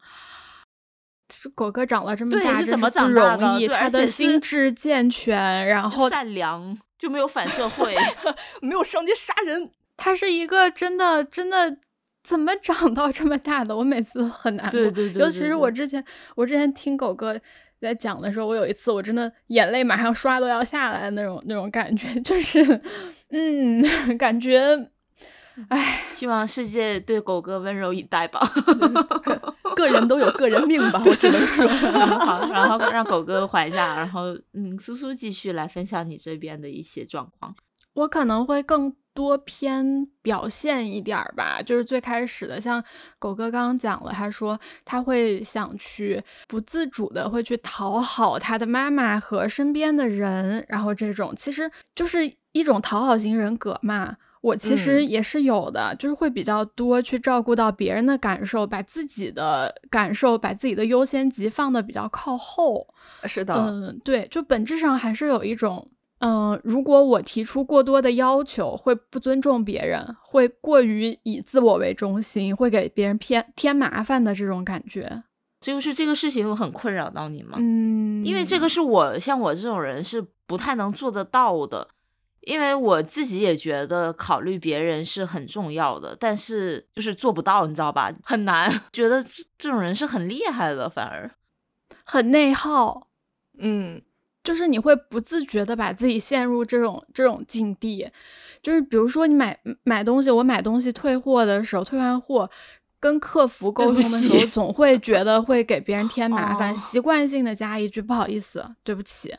[1.55, 3.67] 狗哥长了这么大，是怎么长大的？
[3.69, 7.97] 他的心智健全，然后善良，就没有反社会，
[8.61, 9.71] 没有上街杀人。
[9.97, 11.79] 他是一个真的真的
[12.23, 13.77] 怎么长到这么大的？
[13.77, 14.73] 我每次很难过。
[14.73, 16.05] 对对对，尤其是我之前
[16.37, 17.39] 我之前听狗哥
[17.81, 22.81] 在讲的时候，我有一次我真的眼泪马上刷都要下来的那种那种感觉， 就是
[23.31, 24.91] 嗯，感觉。
[25.69, 28.41] 唉，希望世界对狗哥温柔以待吧。
[29.77, 31.69] 个人都有个人命吧，我只能 说。
[31.69, 37.55] 好，然后让狗哥缓一下，然后嗯，苏苏继续来分享你这边的一些状况。
[37.93, 42.83] 我可能会更多偏表现一点儿吧，就是最开始的，像
[43.19, 54.17] 狗哥刚刚讲了，他说他会想去不自主的会去讨好他的妈妈和身边的人，然后这种其实就是一种讨好型人格嘛。
[54.41, 62.85] 我其实也是有的，就是会比较多去照顾到别人的感受，把自己的感受、把自己的优先级放的比较靠后。
[63.23, 65.89] 是的，嗯，对，就本质上还是有一种，
[66.25, 75.25] 嗯，如果我提出过多的要求，会不尊重别人，会过于以自我为中心，会给别人添添麻烦的这种感觉。
[75.61, 77.57] 就是这个事情很困扰到你吗？
[77.59, 81.89] 嗯，因为这个是我像我这种人是不太能做得到的。
[82.43, 88.13] 因为我自己也觉得考虑别人是很重要的，但是就是做不到，你知道吧？
[88.25, 88.69] 很难。
[88.93, 89.23] 觉得
[89.57, 91.31] 这种人是很厉害的，反而
[92.05, 93.07] 很内耗。
[93.59, 94.03] 嗯，
[94.45, 98.09] 就是你会不自觉的把自己陷入这种这种境地。
[98.63, 102.49] 就是比如说你买买东西，我买东西退货的时候，退完货
[103.01, 109.35] 跟客服沟通的时候，总会觉得会给别人添麻烦，习惯性的加一句不好意思，对不起。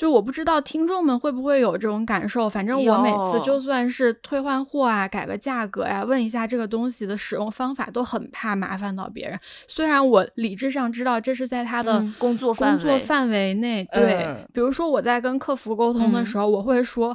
[0.00, 9.38] 就我不知道听众们会不会有这种感受，反正我每次就算是退换货啊、改个价格呀、问一下这个东西的使用方法，都很怕麻烦到别人。
[9.66, 17.14] 虽然我理智上知道这是在他的工作工作范围内，对，比如说我在跟客服沟通的时候，我会说。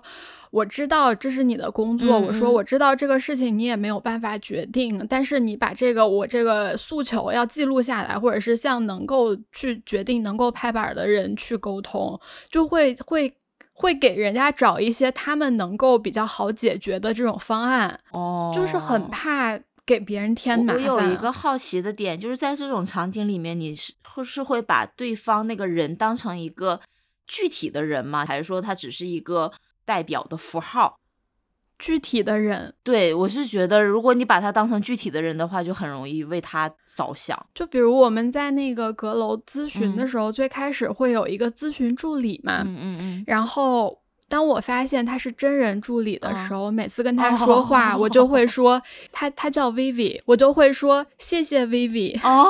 [0.55, 12.17] 我知道这是你的工作，我说我知道这个事情你也没有办法决定，但是你把这个我这个诉求要记录下来，或者是向能够去决定、能够拍板的人去沟通，
[12.49, 13.35] 就会会
[13.73, 17.99] 会给人家找一些他们能够比较好解决的这种方案。
[18.11, 20.81] 哦，就是很怕给别人添麻烦。
[20.81, 26.79] 我有一个好奇的点，就是在这种场景里面，你是会是会把对方那个人当成一个
[27.27, 28.25] 具体的人吗？
[28.25, 29.51] 还是说他只是一个？
[29.85, 30.99] 代表的符号，
[31.77, 37.37] 具体的人，对我是觉得，如果你把他当成具体的人的话，就很容易为他着想。
[37.53, 43.23] 就比如我们在那个阁楼咨询的时候，最开始会有一个咨询助理嘛，嗯嗯嗯。
[43.27, 52.19] 然后当我发现他是真人助理的时候，每次跟他说话，我就会 说他他叫 Vivi，我就会说谢谢 Vivi。
[52.23, 52.47] 哦，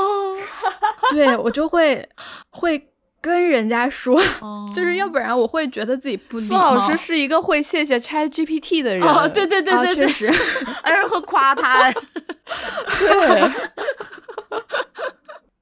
[1.12, 2.08] 对我就会
[2.52, 2.90] 会。
[3.26, 4.22] 跟人家说，
[4.72, 6.48] 就是要不然我会觉得自己不礼貌。
[6.48, 9.02] 苏老师是一个会谢谢 Chat GPT 的人，
[9.34, 10.28] 对对对对对，确实，
[10.84, 11.92] 而且会夸他。
[11.92, 13.52] 对，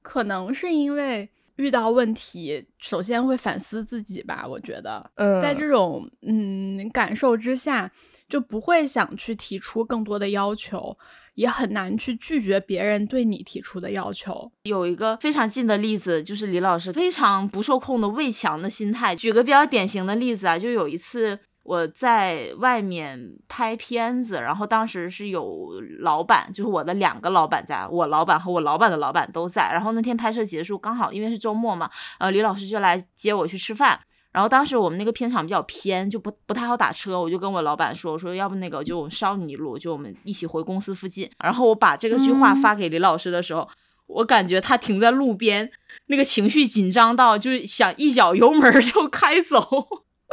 [0.02, 4.44] 可能是因为遇到问题，首先会反思自己吧。
[4.46, 5.10] 我觉得，
[5.42, 7.90] 在这种嗯感受之下，
[8.28, 10.96] 就不会想去提出更多的要求。
[11.34, 14.50] 也很难去拒绝别人对你提出的要求。
[14.62, 19.14] 有一个非常近的例子，就是李老师非常不受控的畏强的心态。
[19.14, 29.70] 举个比较典型的例子啊，就有一次我在外面拍片子，然后当时是有老板，就是我的两个老板在，我老板和我老板的老板都在。
[29.72, 33.98] 然后那天拍摄结束，刚好因为是周末嘛，呃，李老师就来接我去吃饭。
[34.34, 41.30] 然后当时我们那个片场比较偏，就不不太好打车，我就跟我老板说，我说要不那个就我们捎你一路，就我们一起回公司附近。
[41.38, 43.68] 然后我把这个句话发给李老师的时候，
[44.06, 45.70] 我感觉他停在路边，
[46.06, 49.64] 那个情绪紧张到就是想一脚油门 就开走。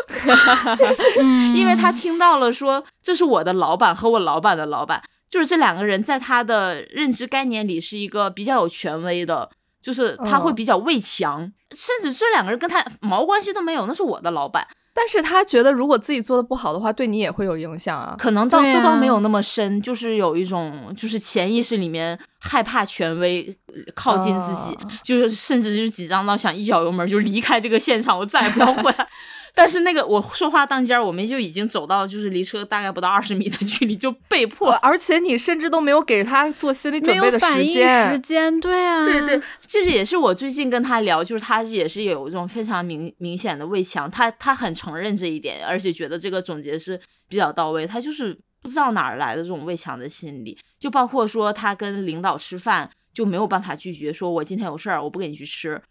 [0.75, 1.21] 就是
[1.53, 18.15] 因为他听到了说这是我的老板和我老板的老板，就是这两个人在他的认知概念里是一个比较有权威的，就是他会比较畏强，甚至这两个人跟他毛关系都没有，那是我的老板，但是他觉得如果自己做的不好的话，对你也会有影响啊。
[18.17, 23.57] 可能倒都倒没有那么深，就是有一种就是潜意识里面害怕权威
[23.95, 29.07] 靠近自己，就是甚至就是紧张到想一脚油门就离开这个现场，我再也不要回来。
[29.53, 55.81] 但是那个我说话当间儿，我们就已经走到就是离车大概不到二十米的距离，就被迫，而且你甚至都没有给他做心理准备的时间，时间对啊，对对，这是也是我最近跟他聊，就是他也是有一种非常明明显的畏强，他他很承认这一点，而且觉得这个总结是比较到位，他就是不知道哪儿来的这种畏强的心理，就包括说他跟领导吃饭就没有办法拒绝，说我今天有事儿，我不跟你去吃。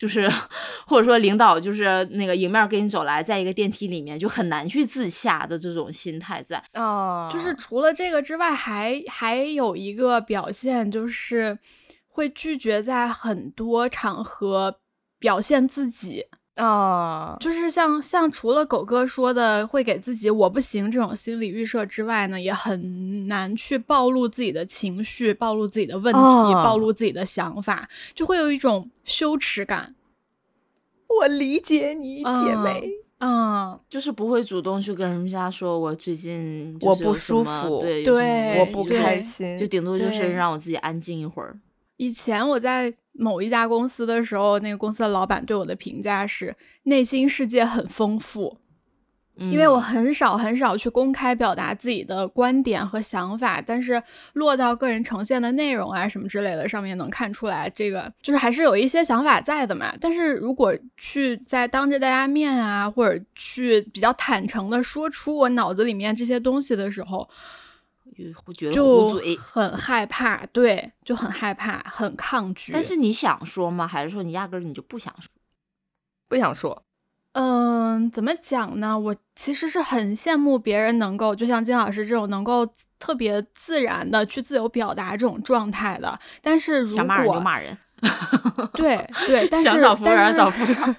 [0.00, 0.26] 就是，
[0.86, 7.28] 或者说领导就是那个迎面跟你走来，在一个电梯里面就很难去自洽的这种心态在哦。
[7.30, 11.58] 就是除了这个之外，还还有一个表现，就是
[12.08, 14.80] 会拒绝在很多场合
[15.18, 16.24] 表现自己。
[16.56, 29.94] 啊，就是像像除了狗哥说的会给自己我不行这种心理预设之外呢，也很难去暴露自己的情绪，暴露自己的问题，暴露自己的想法，就会有一种羞耻感。
[31.08, 41.58] 我理解你，姐妹，嗯，就是不会主动去跟人家说我最近我不舒服，对对，我不开心，就顶多就是让我自己安静一会儿。
[42.00, 48.56] 以前我在某一家公司的时候，那个公司的老板对我的评价是内心世界很丰富，
[49.36, 59.94] 因为我很少很少去公开表达自己的观点和想法，但是落到个人呈现的内容啊什么之类的上面能看出来，这个就是还是有一些想法在的嘛。
[60.00, 67.28] 但是如果去在当着大家面啊，或者去比较坦诚的说出我脑子里面这些东西的时候。
[68.24, 72.72] 就会觉得很害怕，对，就很害怕，很抗拒。
[72.72, 73.86] 但是你想说吗？
[73.86, 75.28] 还是说你压根儿你就不想说？
[76.28, 76.84] 不想说。
[77.32, 78.98] 嗯，怎么讲呢？
[78.98, 82.66] 我其实是很羡慕别人能够，就像金老师这种能够
[82.98, 86.18] 特别自然的去自由表达这种状态的。
[86.42, 87.78] 但是如果想骂人就骂人，
[88.74, 90.96] 对对，但是想找服务员找服务员。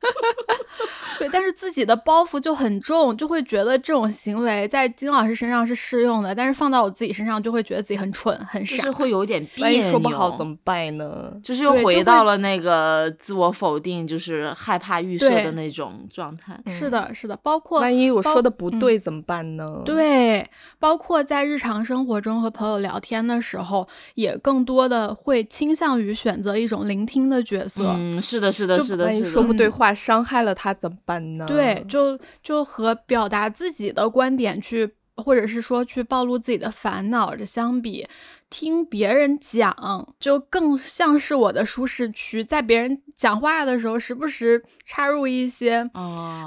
[1.18, 9.90] 对，但是自己的包袱就很重，就会觉得这种行为在金老师身上是适用的，但是放到我自己身上就会觉得自己很蠢、很傻，是会有点别扭。
[9.90, 11.32] 说不好怎么办呢？
[11.42, 16.56] 就是又回到了那个自我否定，就是害怕预设的那种状态。
[16.66, 19.82] 是的，是的，包括万一我说的不对怎么办呢？
[19.84, 27.82] 对，包括在日常生活中和朋友聊天的时候，也更多的会倾向于选择一种聆听的角色。
[27.96, 29.10] 嗯，是的，是的，是的。
[29.10, 31.46] 是的说不对话，伤害了他怎么办呢？
[31.46, 38.06] 对，就就和表达自己的观点去，或者是说去暴露自己的烦恼的相比，
[38.50, 42.44] 听别人讲就更像是我的舒适区。
[42.44, 45.88] 在别人讲话的时候，时不时插入一些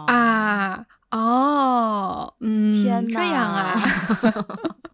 [0.07, 3.79] 啊哦，嗯，天这样啊，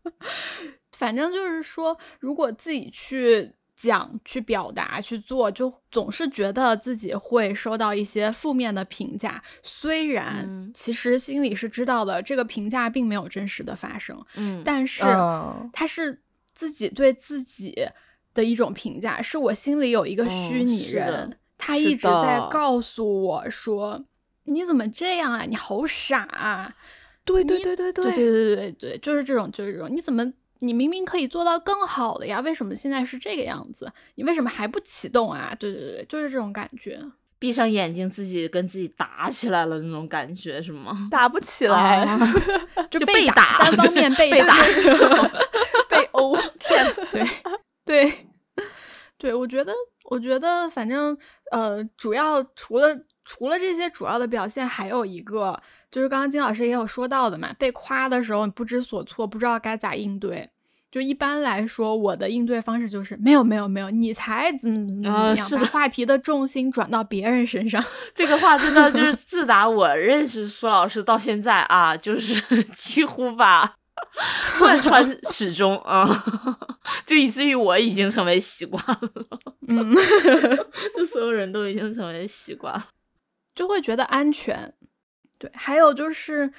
[0.91, 3.53] 反正就是说，如果自己去。
[3.77, 9.41] 讲去表达去做，就总是觉得自己会收到一些负面的评价。
[9.61, 15.03] 虽然其实心里是知道的，这个评价并没有真实的发生，嗯，但是
[15.71, 16.19] 他是
[16.55, 17.87] 自己对自己
[18.33, 24.03] 的一种评价，是我心里有一个虚拟人，他一直在告诉我说
[24.45, 25.43] ：“你怎么这样啊？
[25.43, 26.75] 你好傻啊！”
[27.23, 30.33] 对对对对对对对对对对，就是这种就是这种，你怎么？
[30.59, 33.91] 你明明可以做到更好的呀，为什么现在是这个样子？
[34.15, 35.55] 你为什么还不启动啊？
[35.59, 36.99] 对对对，就是这种感觉。
[37.39, 41.07] 闭上眼睛，自己跟自己打起来了那种感觉是吗？
[41.11, 42.05] 打不起来，
[42.89, 44.55] 就被打，单方面被打，
[45.89, 46.35] 被殴。
[46.59, 47.23] 天，对
[47.85, 48.27] 对
[49.19, 49.71] 对，我觉得，
[50.09, 51.15] 我觉得，反正
[51.51, 55.61] 呃，主要除了除了这些主要的表现，还有一个。
[55.89, 60.49] 就是刚刚金老师也有说到的嘛，被夸的时候你不知所措，不知道该咋应对。
[60.89, 67.83] 就一般来说，我的应对方式就是没有没有没有，你才怎么怎么怎么样，把话题的重心转到别人身上。
[68.15, 72.41] 这个话真的就是自打我认识苏老师到现在啊，就是
[72.73, 73.75] 几乎吧
[74.57, 76.07] 贯穿始终啊，
[77.05, 79.11] 就以至于我已经成为习惯了。
[79.67, 79.93] 嗯，
[80.95, 82.87] 就所有人都已经成为习惯了，
[83.53, 84.73] 就会觉得安全。
[85.37, 86.51] 对，还有就是，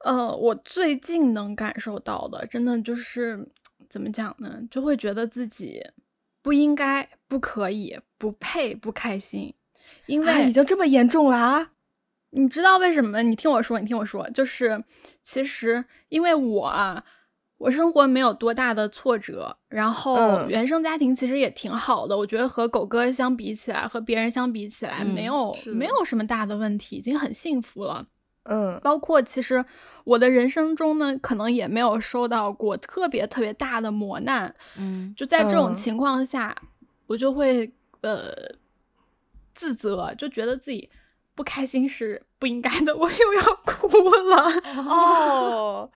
[0.00, 3.48] 呃，我最近能感受到的，真的就是。
[3.88, 4.60] 怎么讲呢？
[4.70, 5.82] 就会觉得自己
[6.42, 9.54] 不应该、不可以、不配、不开心，
[10.06, 11.72] 因为已经这么严重了啊！
[12.30, 13.22] 你知道为什么？
[13.22, 14.84] 你听我说，你听我说，就是
[15.22, 17.02] 其实因为我啊，
[17.56, 22.16] 我生活没有多大的挫折，然后原生家庭其实也挺好的。
[22.16, 28.06] 我觉得和狗哥相比起来，和别人相比起来，没有没有什么大的问题，已经很幸福了。
[28.48, 29.64] 嗯，包括其实
[30.04, 34.54] 我的人生中呢，可能也没有受到过特别特别大的磨难。
[34.76, 36.56] 嗯，就在这种情况下，
[37.06, 38.32] 我就会呃
[39.54, 40.88] 自责，就觉得自己
[41.34, 42.94] 不开心是不应该的。
[42.98, 44.62] 我又要哭了。
[44.88, 45.90] 哦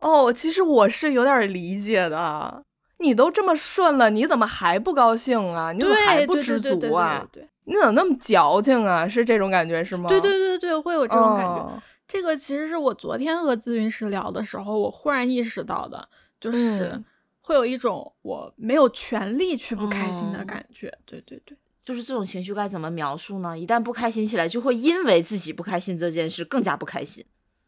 [0.00, 2.62] 哦，其实我是有点理解的。
[2.98, 5.72] 你都这么顺了，你怎么还不高兴啊？
[5.72, 7.26] 你怎么还不知足啊？
[7.30, 7.48] 对。
[7.64, 9.08] 你怎么那么矫情啊？
[9.08, 10.08] 是这种感觉是吗？
[10.08, 11.82] 对对对对，会有这种感觉。
[12.06, 16.06] 这个其实是我昨天和咨询师聊的时候，我忽然意识到的，
[16.38, 17.02] 就是
[17.40, 20.92] 会有一种我没有权利去不开心的感觉。
[21.06, 23.58] 对对对，就是这种情绪该怎么描述呢？
[23.58, 27.24] 一旦不开心起来，就会因为自己不开心这件事更加不开心。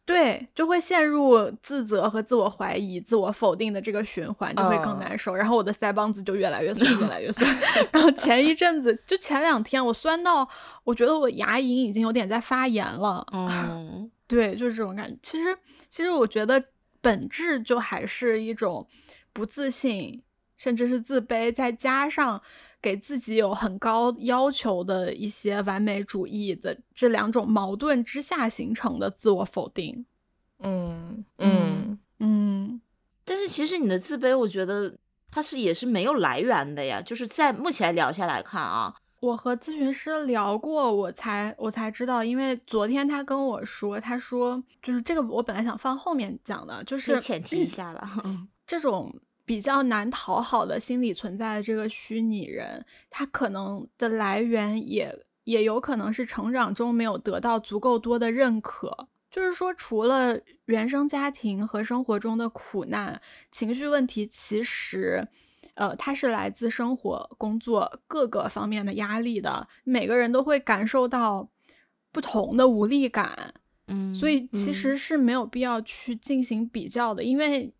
[0.07, 5.35] 对，就会陷入自责和自我怀疑、自我否定的这个循环，就会更难受。
[5.35, 7.45] 然后我的腮帮子就越来越酸，越来越酸。
[7.91, 10.47] 然后前一阵子，就前两天，我酸到
[10.85, 13.27] 我觉得我牙龈已经有点在发炎了。
[13.33, 15.17] 嗯， 对，就是这种感觉。
[15.21, 15.57] 其实，
[15.89, 16.63] 其实我觉得
[17.01, 18.87] 本质就还是一种
[19.33, 20.23] 不自信，
[20.55, 22.41] 甚至是自卑，再加上。
[22.81, 30.05] 给自己有很高要求的一些完美主义的这两种矛盾之下形成的自我否定，
[30.59, 32.81] 嗯嗯嗯，
[33.25, 34.95] 但是其实你的自卑，我觉得
[35.31, 37.01] 它是也是没有来源的呀。
[37.01, 48.07] 就是在目前聊下来看啊，我和咨询师聊过，我才我才知道，因为昨天他跟我说，他说就是这个，我本来想放后面讲的，就是前提一下了，
[48.67, 49.13] 这种。
[49.47, 59.07] 比较难讨好的心理存在的这个虚拟人，他可能的来源也也有可能是成长中没有得到足够多的认可。
[59.31, 65.25] 就是说，除了原生家庭和生活中的苦难、情绪问题，其实，
[65.75, 69.65] 呃，它是来自生活、工作各个方面的压力的。
[69.85, 71.49] 每个人都会感受到
[72.11, 73.53] 不同的无力感，
[73.87, 77.73] 嗯，所以其实是没有必要去进行比较的，因为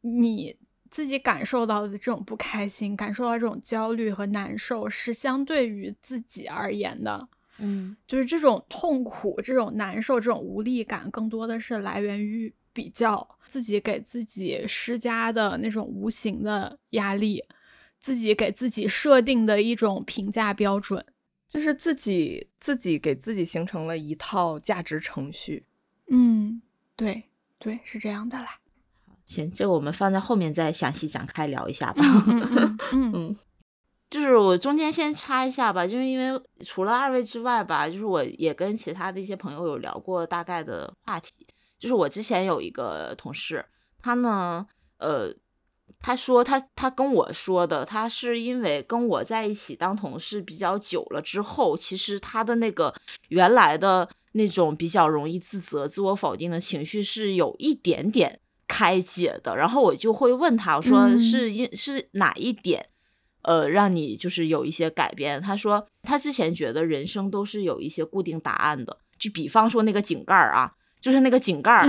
[0.00, 0.56] 你。
[0.92, 7.28] 自己感受到的这种不开心，感受到这种焦虑和难受，是相对于自己而言的。
[7.56, 17.42] 嗯，就是这种痛苦、这种难受、这种无力感，更多的是来源于比较自己给自己施加的那种无形的压力，
[17.98, 21.02] 自己给自己设定的一种评价标准，
[21.48, 25.64] 就是自己自己给自己形成了一套价值程序。
[26.08, 26.60] 嗯，
[26.96, 27.22] 对
[27.58, 28.58] 对，是这样的啦。
[29.24, 32.02] 行，这个我们放在后面再详细展开聊一下吧。
[32.92, 33.36] 嗯 嗯，
[34.10, 41.46] 就是我中间先插一下吧，就是因为除了二位之外吧，就是我也跟其他的一些朋友有聊过大概的话题。
[41.78, 43.64] 就是我之前有一个同事，
[44.00, 44.66] 他呢，
[44.98, 45.34] 呃，
[46.00, 52.94] 他说他他跟我说的，他是因为跟我在一起当同事比较久了之后，其实他的那个
[53.30, 58.40] 原来的那种比较容易自责、自我否定的情绪是有一点点。
[58.66, 62.86] 开解的，然后我就会问他，我说是因是哪一点，
[63.42, 65.40] 呃，让你就是有一些改变？
[65.40, 71.88] 他说他之前觉得人生都是有一些固定答案的，就比方说那个井盖儿啊，就是那个井盖儿，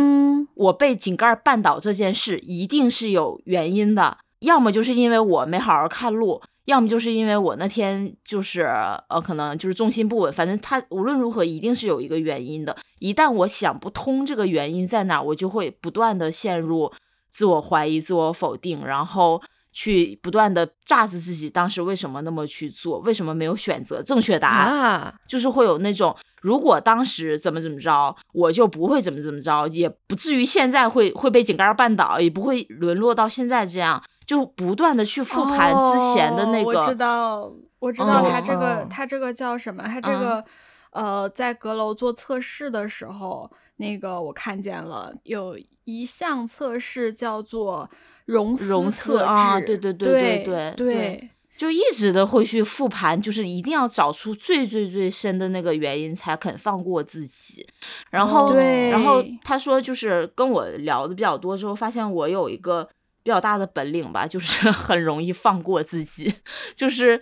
[0.56, 6.42] 我被井盖绊倒这件事一定是有原因的，要么就是因为我没好好看路。
[6.66, 12.76] 要么就是因为我那天就是呃，可能就是重心不稳，反正他无论如何一定是有一个原因的。
[13.00, 16.92] 一旦我想不通这个原因在哪，我就会不断的陷入
[17.30, 19.42] 自我怀疑、自我否定，然后
[19.74, 34.02] 去不断的榨自自己当时为什么那么去做，为什么没有选择正确答案，就是会有那种如果当时怎么怎么着，我就不会怎么怎么着，也不至于现在会会被井盖绊倒，也不会沦落到现在这样。
[34.26, 39.84] 就不断的去复盘之前的那个，我知道，我知道他这个，他这个叫什么？
[39.84, 40.44] 他这个，
[40.92, 47.90] 呃，在阁楼做测试的时候，那个我看见了有一项测试叫做
[48.26, 57.68] 荣思测啊，对对对对对，就一直的会去复盘，就是一定要找出最最最深的那个原因，才肯放过自己。
[58.10, 62.88] 然后，然后他说，就是跟我聊的比较多之后，发现我有一个
[63.24, 66.34] 比较大的本领吧，就是 很容易放过自己，
[66.76, 67.22] 就是。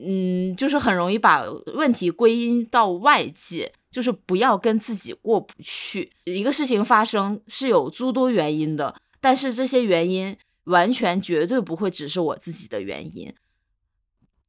[0.00, 1.42] 嗯，就是很容易把
[1.74, 6.12] 问题归因到外界，就是不要跟自己过不去。
[6.22, 10.36] 一个事情发生是有诸多原因的，但是这些原因
[10.66, 13.34] 完全绝对不会只是我自己的原因。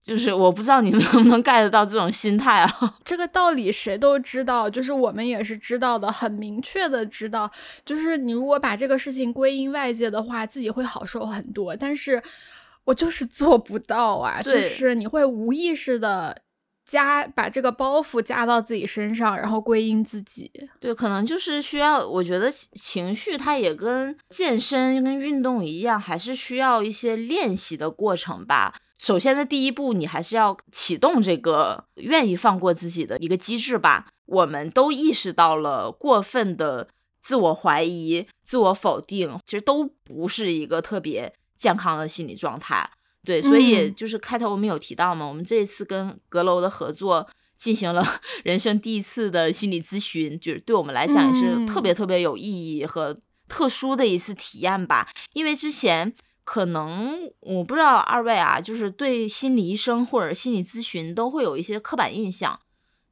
[0.09, 2.95] 就是我不知道你们 能不能 get 到这种心态啊？
[3.05, 7.49] 这个道理谁都知道，就是我们也是知道的，很明确的知道，
[7.85, 11.75] 就是你如果把这个事情归因外界的话，自己会好受很多。
[11.75, 12.21] 但是。
[12.85, 14.41] 我就是做不到啊！
[14.41, 16.35] 就是你会无意识的
[16.87, 20.51] 加把这个包袱加到自己身上，然后归因自己。
[20.79, 21.99] 对，可能就是需要。
[22.07, 28.73] 我觉得情绪它也跟健身跟运动一样，还是需要一些练习的过程吧。
[28.99, 34.05] 首先的第一步，你还是要启动这个愿意放过自己的一个机制吧。
[34.27, 36.87] 我们都意识到了，过分的
[37.23, 41.33] 自我怀疑、自我否定，其实都不是一个特别。
[41.59, 42.89] 健康的心理状态，
[43.25, 47.27] 对，所以就是开头我们有提到嘛，我们这一次跟阁楼的合作
[47.57, 48.01] 进行了
[48.45, 53.19] 人生第一次的心理咨询，就是对我们来讲也是特别特别有意义和
[53.49, 55.09] 特殊的一次体验吧。
[55.33, 62.59] 因为之前可能我不知道二位啊，就是对心理医生或者心理咨询都会有一些刻板印象，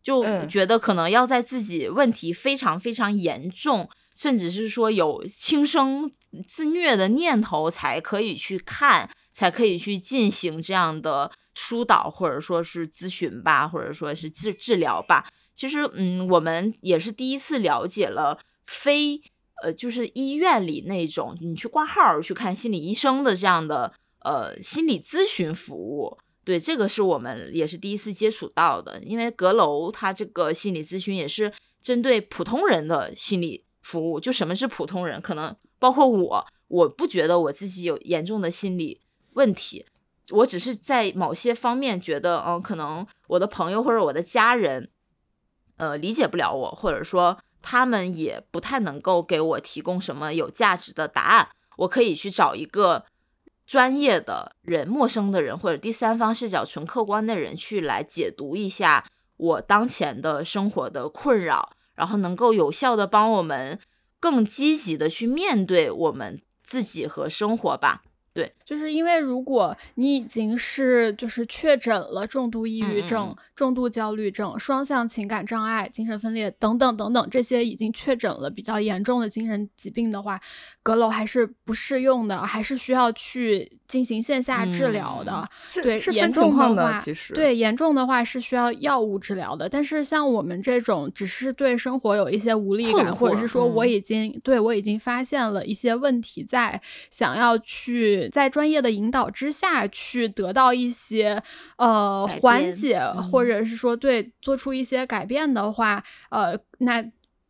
[0.02, 3.90] 就觉得可能要在自己问题非常非常严重。
[4.16, 6.12] 甚至是说有轻生
[6.48, 15.28] 自虐的念头，才可以去看，才可以去进行这样的疏导，或者说是咨询吧，或者说是治治疗吧。
[15.54, 19.22] 其实，嗯，我们也是第一次了解了非
[19.64, 26.18] 呃，就是医院里那种你去挂号去看心理医生的这样的呃心理咨询服务。
[26.44, 31.52] 对，这个是我们也是第一次接触到的，因为阁楼它这个心理咨询也是
[31.82, 33.66] 针对普通人的心理。
[33.80, 35.22] 服务就什么是普通人？
[35.22, 39.00] 可能包括我，我不觉得我自己有严重的心理
[39.36, 39.86] 问题，
[40.32, 44.90] 我只是在某些方面觉得，嗯，可能我的朋友或者我的家人，
[45.78, 47.38] 呃，理解不了我，或者说
[47.70, 51.50] 他们也不太能够给我提供什么有价值的答案。
[51.80, 53.04] 我可以去找一个
[53.66, 59.06] 专业的人、陌生的人或者第三方视角、纯客观的人去来解读一下
[59.36, 61.74] 我当前的生活的困扰。
[61.98, 63.80] 然后能够有效的帮我们
[64.20, 68.04] 更积极的去面对我们自己和生活吧。
[68.34, 80.38] 对，就是因为如果你已经是就是确诊了重度抑郁症、重度焦虑症、双向情感障碍、精神分裂等等等等这些已经确诊了比较严重的精神疾病的话，
[80.84, 85.50] 阁楼还是不适用的，还是需要去进行线下治疗的。
[85.82, 87.02] 对，严重的话，
[87.34, 89.70] 对严重的话是需要药物治疗的。
[89.70, 98.28] 但是像我们这种只是对生活有一些无力感，或者是说我已经对我已经发现了一些问题在，想要去。
[98.34, 101.44] 在专业的引导之下去得到一些
[101.76, 103.00] 呃缓解，
[103.32, 107.06] 或者是说对做出一些改变的话，呃，那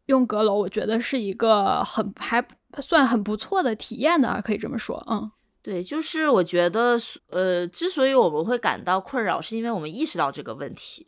[0.08, 2.45] 用阁楼我觉得是一个很还
[2.80, 5.32] 算很不错的体验的，可以这么说，嗯，
[5.64, 6.97] 对，就是我觉得
[7.30, 11.08] 呃，之所以我们会感到困扰，是因为我们意识到这个问题。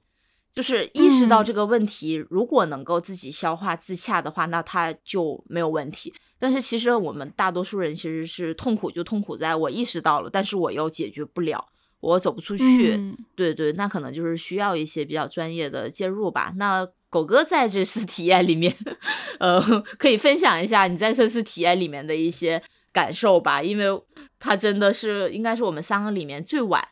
[0.54, 6.14] 就是意识到这个问题，如果能够自己消化自洽的话，那他就没有问题。
[6.38, 11.66] 但是其实我们大多数人其实是痛苦，就痛苦在我意识到了，但是我又解决不了，
[12.00, 13.00] 我走不出去。
[13.36, 16.54] 对对，那可能就是需要一些比较专业的介入吧。
[16.56, 18.76] 那狗哥在这次体验里面，
[19.40, 19.62] 呃，
[19.98, 23.86] 可以分享一下你在这次体验里面的一些感受吧，因为
[24.40, 26.88] 他真的是应该是我们三个里面最晚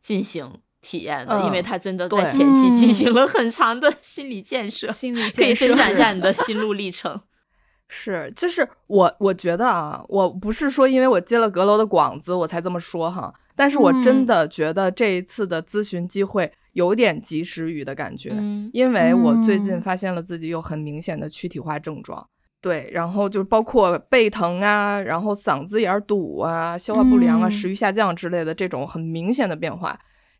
[0.00, 0.60] 进行。
[0.86, 7.20] 体验的，因为他真的在前期进行了很长的心理建设，心理可以分享一下你的心路历程。
[7.88, 18.30] 是，就是我我觉得啊，我不是说因为我接了阁楼的广子我才这么说哈，但是我真的觉得这一次的咨询机会有点及时雨的感觉，
[18.72, 22.28] 因为我最近发现了自己有很明显的躯体化症状，
[22.60, 29.96] 对，然后就包括背疼啊，然后嗓子眼堵啊，消化不良啊，食欲下降之类的这种很明显的变化。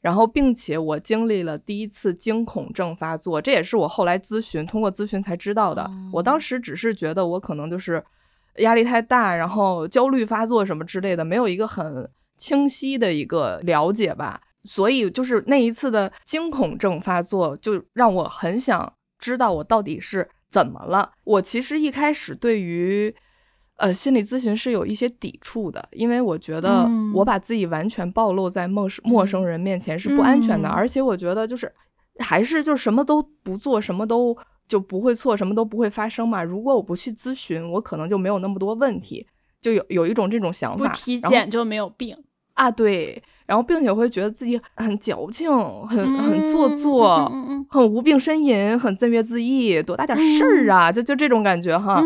[0.07, 5.91] 然后，并且我经历了第一次惊恐症发作，这也是我后来咨询通过咨询才知道的。
[6.13, 8.01] 我当时只是觉得我可能就是
[8.59, 14.41] 压力太大，然后焦虑发作什么之类的，没有一个很清晰的一个了解吧。
[14.63, 21.11] 所以，就是那一次的惊恐症发作，就让我很想知道我到底是怎么了？
[21.25, 23.13] 我其实一开始对于
[23.77, 31.71] 呃心理咨询是有一些抵触的，因为我觉得我把自己完全暴露在陌生陌生人面前是不安全的，而且我觉得就是
[32.19, 36.43] 还是就什么都不做，什么都就不会错，什么都不会发生嘛。
[36.43, 39.27] 如果我不去咨询，我可能就没有那么多问题，
[39.61, 40.89] 就有有一种这种想法。
[40.89, 42.17] 不体检就没有病
[42.57, 42.71] 啊？
[42.71, 43.23] 对。
[43.47, 45.49] 然后，并且会觉得自己很矫情，
[45.87, 47.31] 很很做作，
[47.71, 50.91] 很无病呻吟，很自怨自艾，多大点事儿啊？
[50.91, 52.03] 就就这种感觉哈。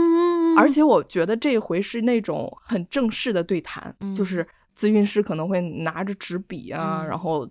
[0.59, 4.47] 而且我觉得这回是那种很正式的对谈，就是
[4.77, 7.49] 咨询师可能会拿着纸笔啊，然后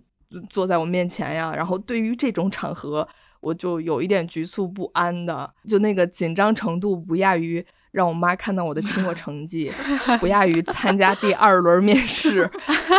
[0.48, 1.52] 坐在我面前呀。
[1.52, 3.08] 然后对于这种场合，
[3.40, 7.66] 我就有一点局促不安的，就那个紧张程度不亚于。
[7.92, 9.72] 让我妈看到我的期末成绩，
[10.20, 12.50] 不亚于参加第二轮面试，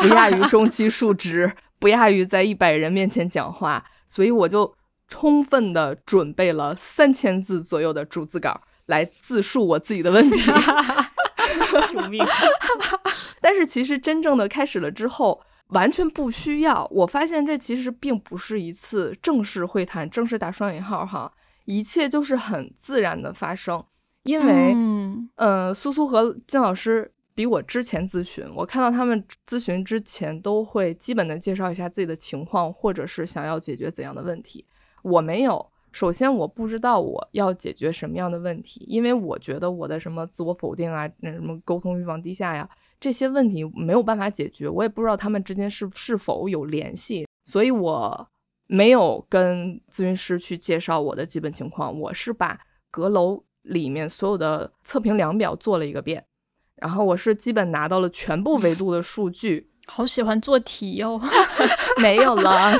[0.02, 4.76] 不亚于中期述职，不亚于在一百人面前讲话，所以我就
[5.08, 10.38] 充分的准备了三千字左右的逐字稿来自述我自己的问题。
[11.92, 12.24] 救命！
[13.42, 16.88] 但是其实真正的开始了之后，完全不需要。
[16.92, 21.32] 我发现这其实并不是一次正式会谈，正式打双引号哈，
[21.66, 23.84] 一切就是很自然的发生。
[24.24, 24.76] 因为，
[25.36, 34.63] 呃，苏苏和金老师比我之前咨询，我看到他们咨询之前都会基本的介绍一下自己的情况，或者是想要解决怎样的问题。
[35.01, 42.69] 我没有，首先我不知道我要解决什么样的问题，因为我觉得我的什么自我否定啊，那什么沟通欲望低下呀，
[42.99, 48.30] 这些问题没有办法解决，我也不知道他们之间是是否有联系，所以我
[48.67, 52.59] 没有跟咨询师去介绍我的基本情况，我是把
[52.91, 53.43] 阁楼。
[53.64, 56.24] 里面所有的测评量表做了一个遍，
[56.76, 59.70] 然后我是基本拿到了全部维度的数据。
[59.88, 61.20] 好喜欢做题哟，
[62.01, 62.72] 没有了。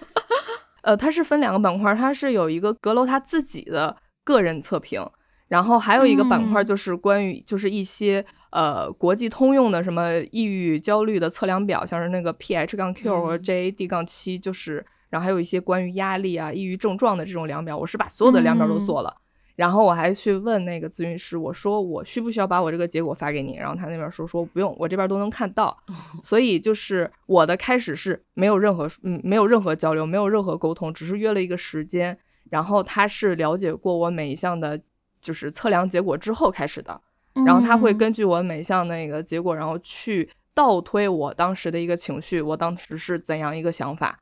[0.82, 3.94] 呃，它是分两个板块，它是有一个阁楼他自己的
[4.24, 5.06] 个人测评，
[5.48, 19.14] 然后还有一个板块就是关于就是一些呃国际通用的什么抑郁焦虑的测量表，像是那个 P H 杠 Q 和 J A D 杠七，就是然后还有一些关于压力啊、抑郁症状的这种量表，我是把所有的量表都做了。
[19.60, 23.58] 然后我还去问那个咨询师，我说我需不需要把我这个结果发给你？
[23.58, 25.76] 然后他那边说说不用，我这边都能看到。
[26.24, 32.18] 所以就是我的开始是没有任何嗯没有任何交流，没有任何沟通，只是约了一个时间。
[32.48, 34.80] 然后他是了解过我每一项的，
[35.20, 36.98] 就是测量结果之后开始的。
[37.44, 44.18] 然后他会根据我每项那个结果，然后去倒推我当时的一个情绪，我当时是怎样一个想法。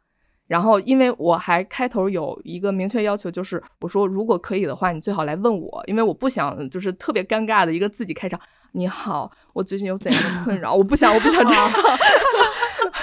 [0.48, 8.40] 然后，因为我还开头有一个明确要求，就是我说如果可以的话，你最好来问我，因为我不想就是特别尴尬的一个自己开场。
[8.72, 10.74] 你好，我最近有怎样的困扰？
[10.74, 11.70] 我不想，我不想这样，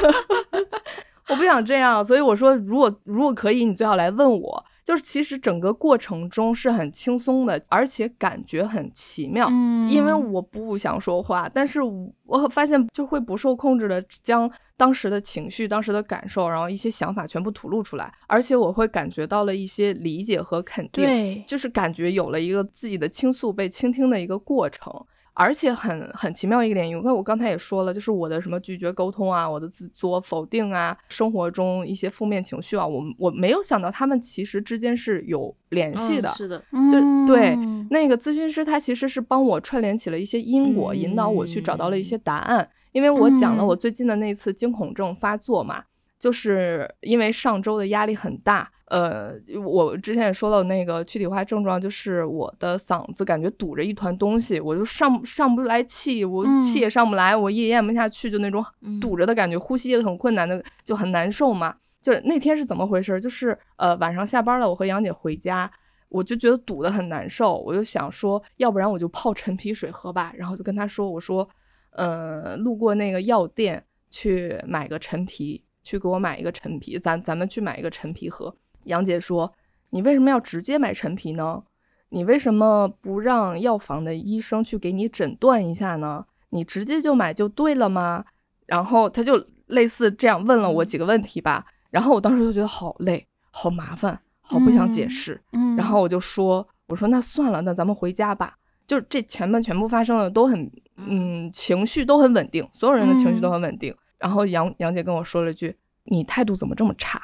[1.30, 2.04] 我不想这样。
[2.04, 4.66] 所以我说，如果如果可以，你最好来问我。
[4.86, 9.48] 就是其实整个过程中是很轻松的，而且感觉很奇妙。
[9.50, 21.04] 嗯，因为我不想说话，但是我发现就会不受控制的将当时的情绪、当时的感受，然后一些想法全部吐露出来，而且我会感觉到了一些理解和肯定。
[21.04, 24.94] 对，就是感觉有了一个自己的倾诉被倾听的一个过程。
[25.38, 36.30] 而且很很奇妙一个点，因为我刚才也说了，就是我的什么拒绝沟通啊，我的自作否定啊，生活中一些负面情绪啊，我我没有想到他们其实之间是有联系的。
[36.30, 36.58] 是的，
[36.90, 37.54] 就对
[37.90, 42.68] 那个咨询师，他其实是帮我串联起了一些因果，引导我去找到了一些答案。
[42.94, 45.84] 因为我讲了我最近的那次惊恐症发作嘛，
[46.18, 48.72] 就是因为上周的压力很大。
[48.88, 49.34] 呃，
[49.66, 58.64] 我之前也说到那个躯体化症状，就是我的嗓子感觉堵着一团东西，我就上上不来气，我气也上不来，我也咽不下去，就那种
[59.02, 61.76] 堵着的感觉，呼吸也很困难的，就很难受嘛。
[62.00, 63.20] 就是那天是怎么回事？
[63.20, 65.70] 就是呃晚上下班了，我和杨姐回家，
[66.10, 70.32] 我就觉得堵得很难受，我就想说，要不然我就泡陈皮水喝吧。
[70.38, 71.50] 然后就跟她说，我说，
[71.94, 78.56] 呃，路过那个药店去买个陈皮，去给我买一个陈皮，咱咱们去买一个陈皮喝。
[78.86, 79.54] 杨姐说
[79.92, 81.64] ：“你为什么要直接买陈皮呢？
[82.10, 86.26] 你为什么不让药房的医生去给你诊断一下呢？
[86.50, 88.26] 你直接就买就对了吗？”
[88.66, 91.66] 然后他就类似这样问了我几个问题吧。
[91.92, 95.40] 然后我当时就觉得好累、好麻烦、好不想解释。
[95.54, 95.76] 嗯。
[95.76, 98.56] 然后我就说：“我说那算了，那咱们回家吧。”
[98.88, 103.96] 就这前面全部发生的都很嗯，情绪都很稳定，所有人的情绪都很稳定。
[104.18, 105.76] 然后杨杨姐跟我说了一句
[106.06, 107.22] ：“你态度怎么这么差？”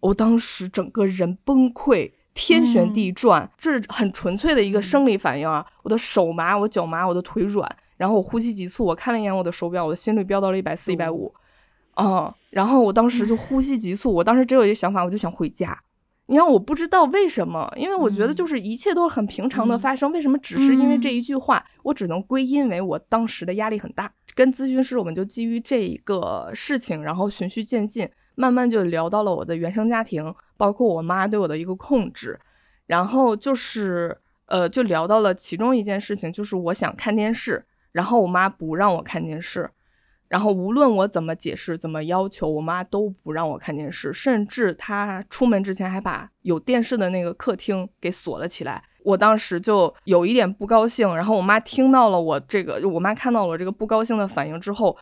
[0.00, 5.64] 我当时整个人崩溃，天旋地转，这是很纯粹的一个生理反应啊！
[5.82, 8.84] 我的手麻，我脚麻，我的腿软，然后我呼吸急促。
[8.84, 11.32] 我看了一眼我的手表，我的心率飙到了一百四、一百五，
[11.94, 12.34] 啊！
[12.50, 15.78] 然后我当时就呼吸急促，我当时只有一个想法，我就想回家，
[16.26, 24.10] 你看，我不知道为什么，因为我觉得就是一切都是很平常的发生，为什么只是因为这一句话，我只能归因为我当时的压力很大。
[24.34, 28.08] 跟咨询师，我们就基于这一个事情，然后循序渐进，
[28.40, 32.40] 慢慢就聊到了我的原生家庭，包括我妈对我的一个控制，
[32.86, 34.16] 然后就是
[34.46, 39.70] 呃，就聊到了其中一件事情，就是我想看电视，然后我妈不让我看电视。
[40.28, 48.82] 然后无论我怎么解释、怎么要求，我妈都不让我看电视，甚至她出门之前还把有电视的那个客厅给锁了起来。
[49.02, 54.96] 我当时就有一点不高兴，然后我妈听到了我这个，我妈看到了我这个不高兴的反应之后，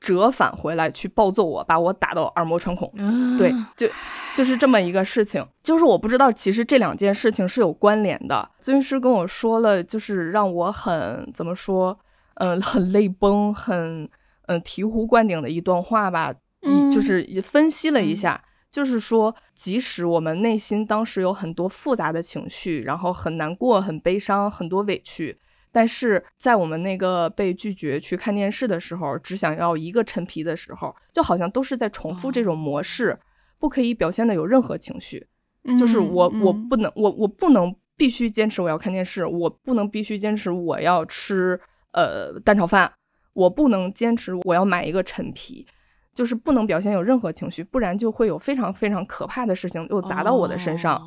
[0.00, 2.90] 折返回来去暴揍我，把我打到耳膜穿孔。
[3.38, 3.86] 对，就
[4.34, 5.46] 就是这么一个事情。
[5.62, 8.50] 就是我不知道，其实这两件事情是有关联的。
[8.60, 11.98] 咨询师跟我说了，就是让我很怎么说，
[12.34, 14.08] 嗯，很泪崩，很。
[14.46, 16.34] 嗯，醍醐灌顶的一段话吧，
[16.92, 25.38] 就是分析了一下，就是说，即使我们内心当时有很多复杂的情绪，然后很难过、很悲伤、很多委屈，
[25.72, 33.18] 但是在我们那个被拒绝去看电视的时候，只想要一个陈皮的时候，就好像都是在重复这种模式，
[33.58, 35.26] 不可以表现的有任何情绪，
[35.78, 41.60] 就是我我不能我我不能必须坚持我要看电视，我不能必须坚持我要吃
[41.92, 42.92] 呃蛋炒饭。
[43.32, 45.64] 我不能坚持，我要买一个陈皮，
[46.12, 51.00] 就是不能表现有任何情绪，不然就会有非常非常可怕的事情又砸到我的身上，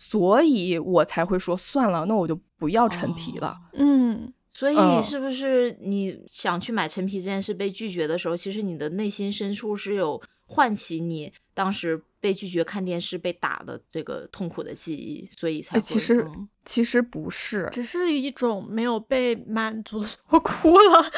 [0.00, 3.58] 所以我才会说算了，那我就不要陈皮了。
[3.72, 12.00] 嗯，所以是不是你想去买陈皮这件事被拒绝的时候，其实你的内心深处是有唤起你当时。
[12.20, 16.28] 被拒绝看电视被打的这个痛苦的记忆，所以才其实
[16.64, 20.08] 其实不是，只是一种没有被满足的。
[20.30, 21.00] 我哭了，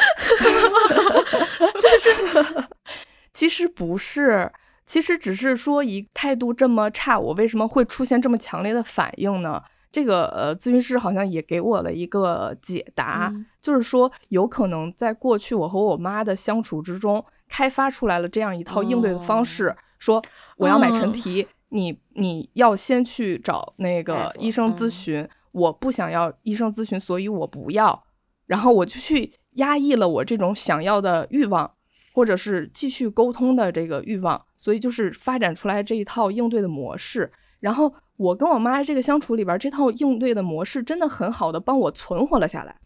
[1.80, 2.68] 就是，
[3.32, 4.52] 其实不是，
[4.91, 9.62] 其实只是说一态度这么差，我为什么会出现这么强烈的反应呢？
[9.93, 13.32] 这个呃，咨询师好像也给我了一个解答，
[13.62, 19.72] 就是说有可能在过去我和我妈的相处之中，开发出来了这样一套应对的方式。
[20.01, 20.20] 说
[20.57, 25.24] 我要买陈皮，你你要先去找那个医生咨询。
[25.53, 28.03] 我不想要医生咨询，所以我不要。
[28.47, 31.70] 然后我就去压抑了我这种想要的欲望，
[32.20, 37.32] 或者是继续沟通的这个欲望，所以就是发展出来这一套应对的模式。
[37.60, 42.76] 然后我跟我妈这个相处里边，这套应对的模式真的很好的帮我存活了下来。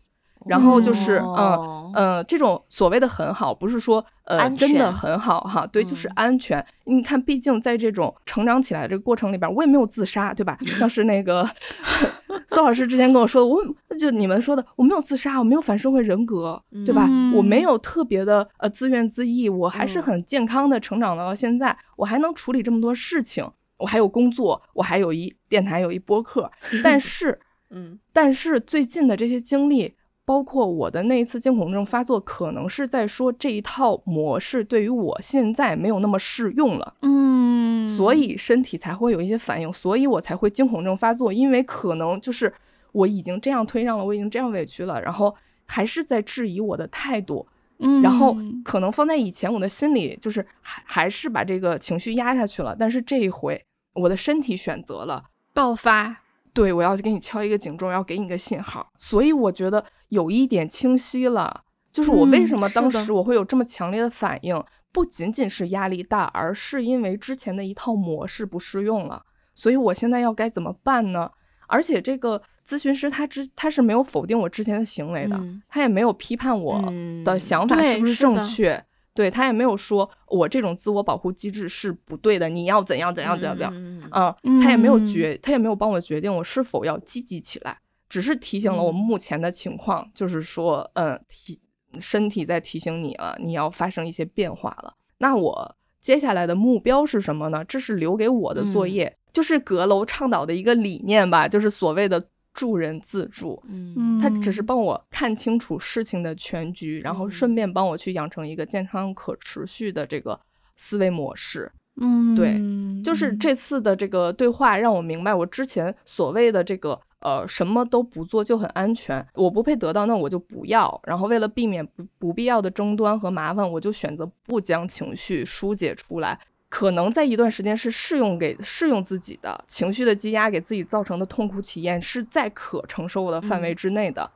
[0.46, 6.64] 然后就是，嗯嗯，这种所谓的很好，不是说呃真的很好哈，对，就是安全。
[6.84, 10.58] 你看，毕竟在这种成长起来这个过程里边，我也没有自杀，对吧？
[10.62, 11.48] 像是那个
[12.48, 17.08] 宋老师之前跟我说的，我就你们说的，我没有自杀，我没有反社会人格，对吧？
[17.34, 26.50] 我没有特别的呃自怨自艾，我还是很健康的成长到现在，我还能处理这么多事情，我还有工作，我还有一电台，有一播客。
[26.82, 27.38] 但是，
[27.70, 29.94] 嗯，但是最近的这些经历。
[30.26, 42.52] 包括我的那一次惊恐症发作，可能是在说这一套模式对于我现在没有那么适用了，嗯，所以身体才会有一些反应，所以我才会惊恐症发作，因为可能就是
[42.92, 45.34] 我已经这样推让了，我已经这样委屈了，然后
[45.66, 47.46] 还是在质疑我的态度，
[47.80, 53.62] 嗯，然后可能放在以前我的心里就是还还是把这个情绪压下去了，但是这一回
[53.92, 56.23] 我的身体选择了爆发。
[56.54, 58.90] 对，我要给你敲一个警钟，要给你个信号。
[58.96, 69.24] 所以我觉得有一点清晰了，就是我为什么当时我会有这么强烈的反应，不仅仅是压力大，而是因为之前的一套模式不适用了。
[69.56, 71.28] 所以我现在要该怎么办呢？
[71.66, 75.36] 而且这个咨询师他之他是没有否定我之前的行为的，
[75.68, 76.80] 他也没有批判我
[77.24, 78.84] 的想法是不是正确。
[79.14, 83.72] 对他也没有说我这种自我保护机制是不对的，你要怎样怎样怎样怎样
[84.10, 84.36] 啊？
[84.60, 91.60] 他也没有决，他也没有帮我决定我是否要积极起来，只是提醒了我目前的情况，就是说，嗯，提
[91.98, 94.94] 身体在提醒你了，你要发生一些变化了。
[95.18, 97.64] 那我接下来的目标是什么呢？
[97.64, 102.28] 这是留给我的作业，就是阁楼倡导的一个理念吧，就是所谓的。
[102.54, 110.40] 助人自助，嗯，他只是帮我看清楚事情的全局，然后顺便帮我去养成一个健康可持续的这个
[110.76, 111.70] 思维模式。
[112.00, 112.60] 嗯，对，
[113.04, 121.00] 就是这次的这个对话让我明白，我之前所谓的这个呃什么都不做就很安全，我不配得到，那我就不要。
[121.04, 126.40] 然后为了避免不不必要的争端和麻烦，我就选择不将情绪疏解出来。
[126.74, 134.28] 可能在一段时间是适用给适用自己的情绪的积压给自己造成的痛苦体验是在可承受的范围之内的，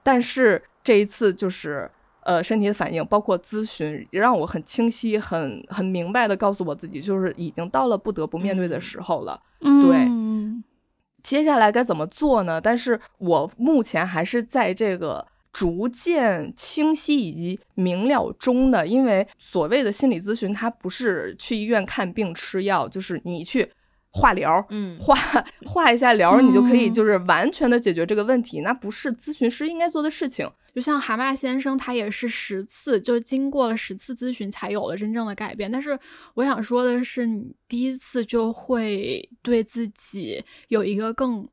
[0.00, 9.42] 但是这一次就是呃身体的反应，包括咨询，让我很清晰、很很明白的告诉我自己，就是已经到了不得不面对的时候了。
[9.58, 10.08] 对，
[11.24, 12.60] 接下来该怎么做呢？
[12.60, 23.70] 但是我目前还是在这个逐渐清晰以及明了中的，因为所谓的心理咨询，它不是去医院看病吃药，就是你去。
[24.14, 25.14] 化疗，嗯，化
[25.64, 30.46] 化一下疗，你就可以就是完全的解决这个问题，那不是咨询师应该做的事情。
[30.74, 35.72] 就像蛤蟆先生，他也是十次，就经过了十次咨询才有了真正的改变。
[35.72, 35.98] 但是
[36.34, 41.48] 我想说的是，你第一次就会对自己有一个更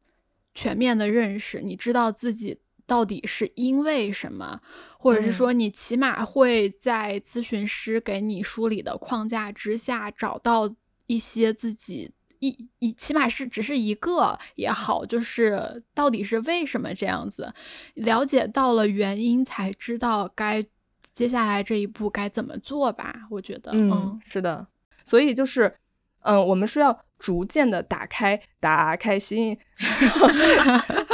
[0.54, 2.58] 全面的认识，你知道自己
[2.90, 4.60] 到底是因为什么，
[4.98, 10.74] 或者是说你起码会在咨询师给你梳理的框架之下找到
[11.06, 12.12] 一些自己。
[12.42, 17.54] 一一起码是只是一个也好，就是到底是为什么这样子，
[17.96, 20.66] 了解到了原因，才知道该
[21.14, 23.28] 接下来这一步该怎么做吧。
[23.30, 24.66] 我觉得，嗯，是的，
[25.04, 25.76] 所以就是，
[26.22, 29.58] 嗯，我们是要逐渐的打开，打开心，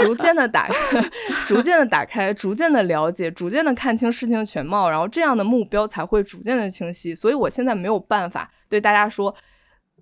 [0.00, 1.10] 逐渐的打开，
[1.46, 7.14] 逐渐的打开，逐渐的了解，逐渐的看清事情的全貌，然后这样的目标才会逐渐的清晰。
[7.14, 9.34] 所以我现在没有办法对大家说。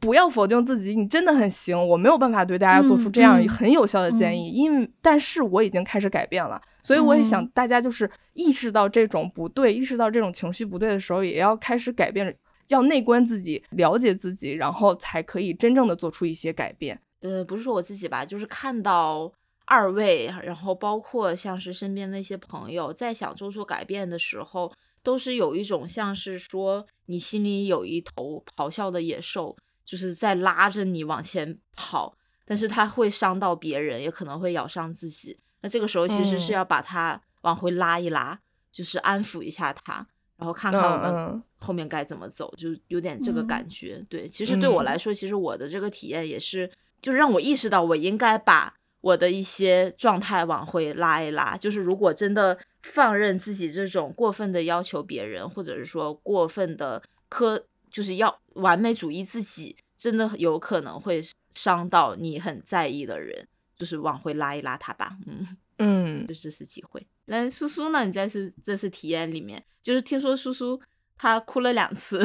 [0.01, 1.77] 不要否定自己，你真的很行。
[1.89, 12.33] 我没有办法对大家做出这样很有效的建议，因为但是我已经开始改变了，所以我也想大家就是意识到这种不对，意识到这种情绪不对的时候，也要开始改变，
[12.69, 17.01] 要内观自己，了解自己，然后才可以真正的做出一些改变。
[17.23, 19.33] 呃，不是说我自己吧，就是看到
[19.69, 29.57] 二位，然后包括像是身边那些朋友，在想做出改变的时候，都是有一种像是说你心里有一头咆哮的野兽。
[29.89, 32.15] 就是在拉着你往前跑，
[32.45, 35.39] 但是它会伤到别人，也可能会咬伤自己。
[35.63, 38.39] 那这个时候其实是要把它往回拉一拉，
[38.71, 40.07] 就是安抚一下它，
[40.37, 44.05] 然后看看我们后面该怎么走，就有点这个感觉。
[44.11, 48.75] 对，其实对我来说，其实我的这个体验也是，就让我意识到我应该把
[49.09, 51.57] 我的一些状态往回拉一拉。
[51.57, 57.63] 就是如果真的放任自己这种过分的要求别人，或者是说过分的苛。
[57.91, 63.49] 就是要完美主义，自己真的有可能会伤到你很在意的人，
[63.79, 67.05] 就是往回拉一拉他吧，嗯嗯，就这是机会。
[67.25, 68.05] 那苏苏呢？
[68.05, 70.79] 你在是这次体验里面，就是听说苏苏
[71.17, 72.23] 她哭了两次，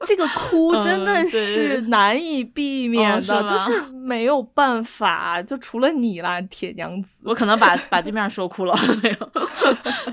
[0.06, 9.30] 这个哭真的是难以避免的，就是没有办法，就除了你啦，铁娘子，我可能把把对面说哭了， 没有，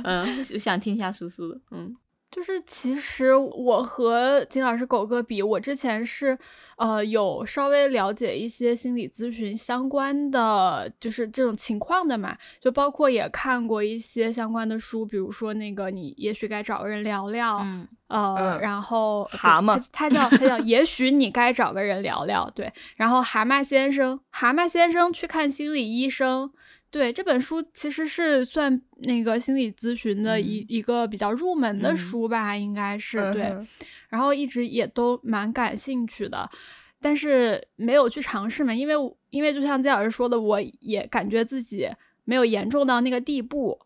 [0.03, 1.95] 嗯，想听一下苏苏的，嗯。
[2.36, 6.38] 就是其实我和金老师狗哥比，我之前是
[6.75, 26.51] 呃有稍微了解一些心理咨询相关的，就是这种情况的嘛，就包括也看过一些相关的书，比如说那个你也许该找个人聊聊，嗯，呃，然后蛤蟆，他叫他叫也许你该找个人聊聊，对，然后蛤蟆先生，蛤蟆先生去看心理医生。
[26.95, 33.53] 对这本书其实是算那个心理咨询的一一个比较入门的书吧，应该是对。
[34.07, 36.49] 然后一直也都蛮感兴趣的，
[37.01, 38.93] 但是没有去尝试嘛，因为
[39.29, 41.89] 因为就像姜老师说的，我也感觉自己
[42.23, 43.77] 没有严重到那个地步，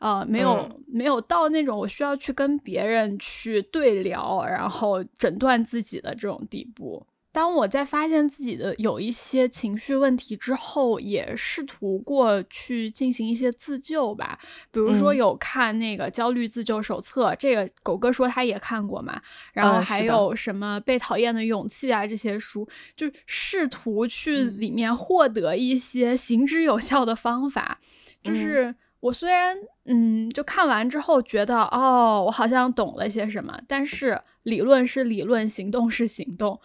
[0.00, 7.06] 呃，没有没有到那种我需要去跟别人去对聊，然后诊断自己的这种地步。
[7.36, 14.38] 当我在发现自己的有一些情绪问题之后，也试图过去进行一些自救吧。
[14.70, 19.20] 比如说有看那个焦虑自救手册，这个狗哥说他也看过嘛。
[19.52, 22.66] 然后还有什么被讨厌的勇气啊这些书，
[22.96, 27.78] 就试图去里面获得一些行之有效的方法。
[28.24, 34.20] 就是我虽然嗯，就看完之后觉得哦，我好像懂了些什么，但是。
[34.46, 36.60] 理论是理论，行动是行动。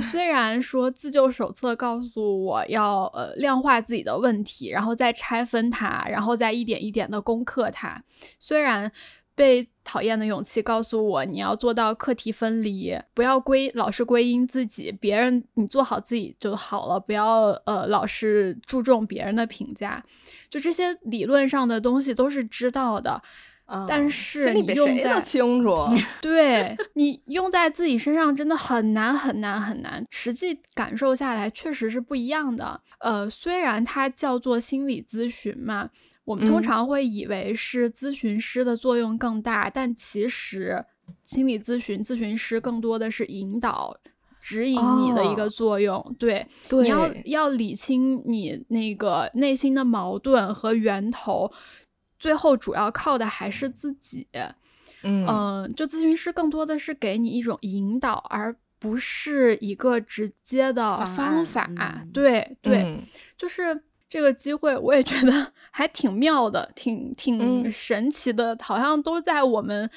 [0.00, 8.00] 虽然说自救手册告诉我要呃量化自己的问题，然后再拆分它，然后再一点一点的攻克它。
[8.38, 8.92] 虽然
[9.34, 20.02] 被讨厌的勇气告诉我你要做到课题分离，不要归老是归因自己，别人你做好自己就好了，不要呃老是注重别人的评价。
[20.50, 23.22] 就这些理论上的东西都是知道的。
[23.88, 25.86] 但是你用在清楚，
[26.20, 32.78] 对你用在自己身上真的很难很难很难，实际感受下来确实是不一样的。
[32.98, 35.88] 呃，虽然它叫做心理咨询嘛，
[36.24, 40.84] 我们通常会以为是咨询师的作用更大，但其实
[41.24, 43.96] 心理咨询咨询师更多的是引导、
[44.40, 46.16] 指引你的一个作用。
[46.18, 51.52] 对，你要要理清你那个内心的矛盾和源头。
[52.18, 54.26] 最后主要靠的还是自己。
[55.02, 61.68] 嗯嗯，就咨询师更多的是给你一种引导，而不是一个直接的方法。
[61.78, 62.98] 嗯对对，嗯
[63.36, 63.78] 就是
[64.14, 69.90] 这个机会，我也觉得 还挺妙的，挺挺嗯神奇的，好像都在我们。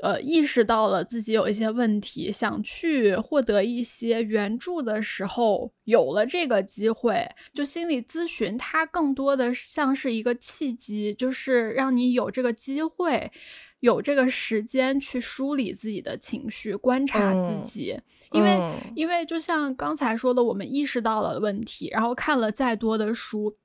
[0.00, 7.28] 呃，意识到了自己有一些问题，想去获得一些援助的时候，有了这个机会。
[7.52, 13.32] 就心理咨询，它更多的像是一个契机，就是让你有这个机会，
[13.80, 18.00] 有这个时间去梳理自己的情绪，观察自嗯己。
[18.32, 23.56] 因为嗯因为就像刚才说的，我们意识到了问题，然后看了再多的书，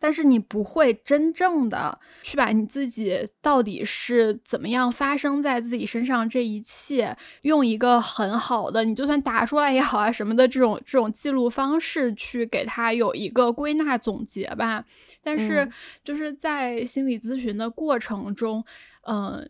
[0.00, 14.84] 但是你不会真正的去把你自己到底是怎么样发生在自己身上这一切，用一个很好的，你就算打出来也好啊什么的这种这种记录方式去给它有一个归纳总结吧。
[15.20, 18.64] 但是嗯就是在心理咨询的过程中，嗯、
[19.08, 19.48] 嗯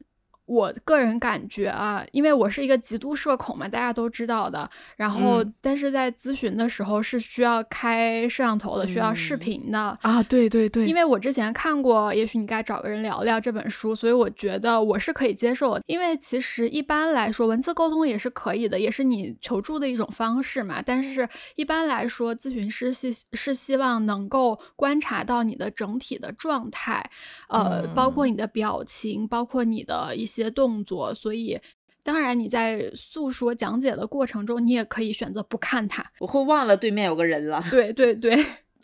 [0.49, 4.69] 我个人感觉啊，因为我是一个极度社恐嘛，大家都知道的。
[4.97, 9.99] 然后，嗯但是在咨询的时候是需要开摄像头的，需要视嗯频的。
[10.01, 15.83] 啊，对对对，因为我之前看过《也许你该找个人聊聊》这本书，所以我觉得我是可以接受的。
[15.87, 20.81] 因为其实一般来说，文字沟通也是可以的，也是你求助的一种方式嘛。
[20.81, 27.05] 但是一般来说，咨询师是是希望能够观察到你的整体的状态，
[27.49, 31.61] 呃，包括你的表情，包括你的一些动作，所以。
[32.01, 37.63] 当然，你在诉说讲解的过程中，你也可以选择不看他，我会忘了对面有个人了。
[37.71, 38.35] 对对对，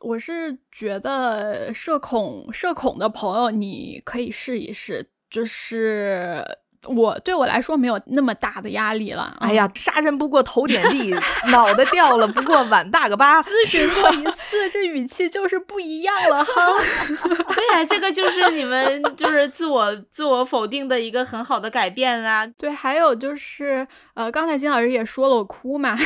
[0.00, 6.44] 我是觉得社恐社恐的朋友，你可以试一试，就是
[6.86, 9.36] 我对我来说没有那么大的压力了。
[9.40, 11.14] 哎呀，杀人不过头点地，
[11.50, 13.42] 脑袋掉了不过碗大个疤。
[13.44, 16.52] 咨询过一次，这语气就是不一样了哈。
[17.54, 22.46] 对呀、这个就是你们就是自我自我否定的一个很好的改变啊。
[22.46, 25.96] 对，还有就是，呃，刚才金老师也说了，我哭嘛，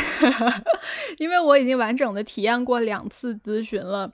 [1.19, 4.11] 因为我已经完整的体验过两次咨询了。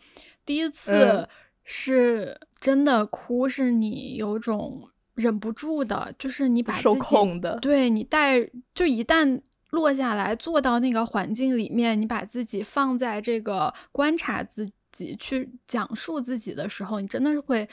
[0.46, 1.28] 第一次嗯
[1.64, 8.40] 是真的哭，是你有种忍不住的，就是你把自受己控的对你带，
[8.74, 9.40] 就一旦
[9.70, 17.68] 落下来，坐到那个环境里面，你把自己放在这个观察自己、去讲述自己的时候，你真的是会。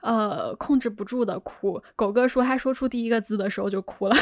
[0.00, 1.82] 呃，控制不住的哭。
[1.96, 4.14] 狗哥说，他说出第一个字的时候就哭了。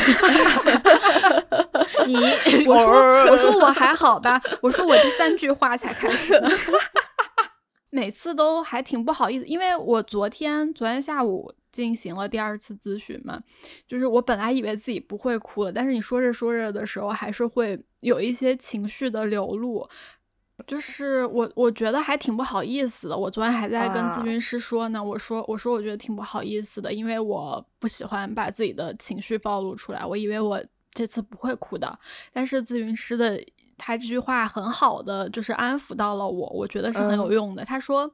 [2.07, 2.17] 你
[2.67, 4.41] 我说，我说我还好吧。
[4.63, 6.49] 我说我第三句话才开始呢。
[7.93, 13.41] 每次都还挺不好意思，因为我昨天昨天下午进行了第二次咨询嘛，
[13.87, 19.89] 就是我本来以为自己不会哭了，但是你说着说着的时候，还是会有一些情绪的流露。
[20.67, 23.17] 就是我，我觉得还挺不好意思的。
[23.17, 30.03] 我昨天还在跟咨啊询师说呢，我说，我说我觉得挺不好意思的，因为我不喜欢把自己的情绪暴露出来。
[30.03, 30.59] 我以为我
[30.93, 31.99] 这次不会哭的，
[32.33, 33.39] 但是咨询师的
[33.79, 37.65] 他这句话很好的就是安抚到了我，我觉得是很有嗯用的。
[37.65, 38.11] 他说，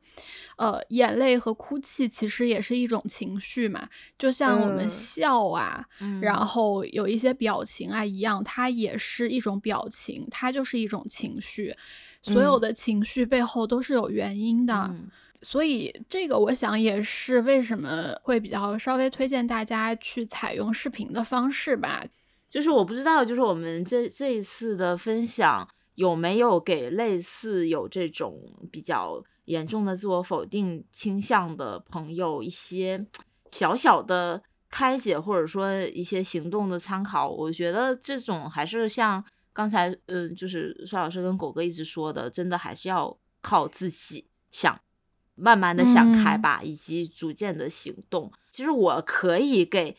[0.56, 3.88] 呃，眼泪和哭泣其实也是一种情绪嘛，
[4.18, 11.74] 就像我们嗯笑啊，嗯然后有一些表情啊一样，它也是一种表情，它就是一种情绪。
[12.22, 15.08] 所有嗯的情绪背后都是有原因的，嗯
[15.40, 22.04] 所以这个我想也是为什么会比较稍微推荐大家去采用视频的方式吧。
[22.52, 28.38] 就是我不知道，就是我们这这一次的分享有没有给类似有这种
[28.70, 33.06] 比较严重的自我否定倾向的朋友一些
[33.50, 37.30] 小小的开解，或者说一些行动的参考。
[37.30, 39.24] 我觉得这种还是像
[39.54, 44.78] 刚才，嗯，就是帅老师跟狗哥一直说的，真的还是要靠自己想。
[45.34, 48.30] 慢慢的想开嗯吧，以及逐渐的行动。
[48.50, 49.96] 其实我可以给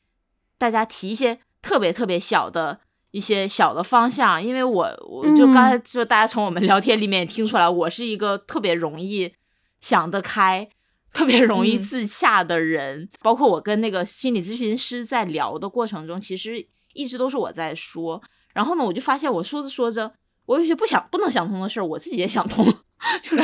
[0.60, 9.34] 大家提一些特别特别小的一些小的方向，因为我我就刚才就大家从我们聊天里面也听出来，我是一个特别容易
[9.82, 10.70] 想得开、
[11.12, 13.10] 特别容易嗯自洽的人。
[13.22, 18.22] 包括我跟那个心理咨询师在聊的过程中，其实一直都是我在说。
[18.54, 20.14] 然后呢，我就发现我说着说着，
[20.46, 22.74] 我有些不想不能想通的事儿，我自己也想通了。
[23.22, 23.38] 就是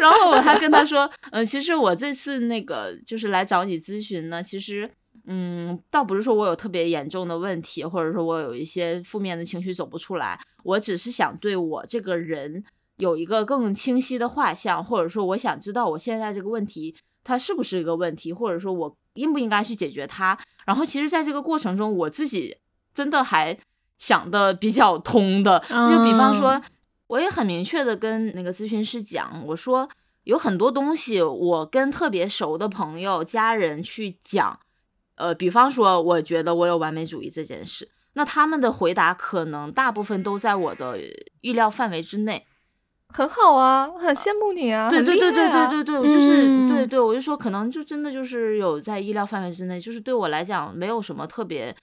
[0.00, 4.90] 然后我还跟他说，嗯、其实我这次那个就是来找你咨询呢，其实，
[5.26, 12.64] 嗯，倒不是说我有特别严重的问题，或者说我有一些负面的情绪走不出来，我只是想对我这个人
[12.96, 20.38] 有一个更清晰的画像，或者说我想知道我现在这个问题它是不是一个问题，或者说我应不应该去解决它。
[20.66, 22.56] 然后其实在这个过程中，我自己
[22.92, 23.58] 真的还
[23.98, 26.62] 想的比较通的，就比方说。
[27.08, 29.86] 我也很明确的跟那个咨询师讲，我说，
[30.24, 34.58] 有很多东西，我跟特别熟的朋友、家人去讲，
[35.16, 40.98] 呃，比方说，我觉得我有完美主义这件事，那他们的回答可能大部分都在我的
[41.42, 42.46] 预料范围之内。
[43.14, 44.88] 很好啊，很羡慕你啊！
[44.88, 51.76] 对对对对对对对，我就是嗯对对，我就说可能就真的就是有在意料范围之内，就是对我来讲没有什么特别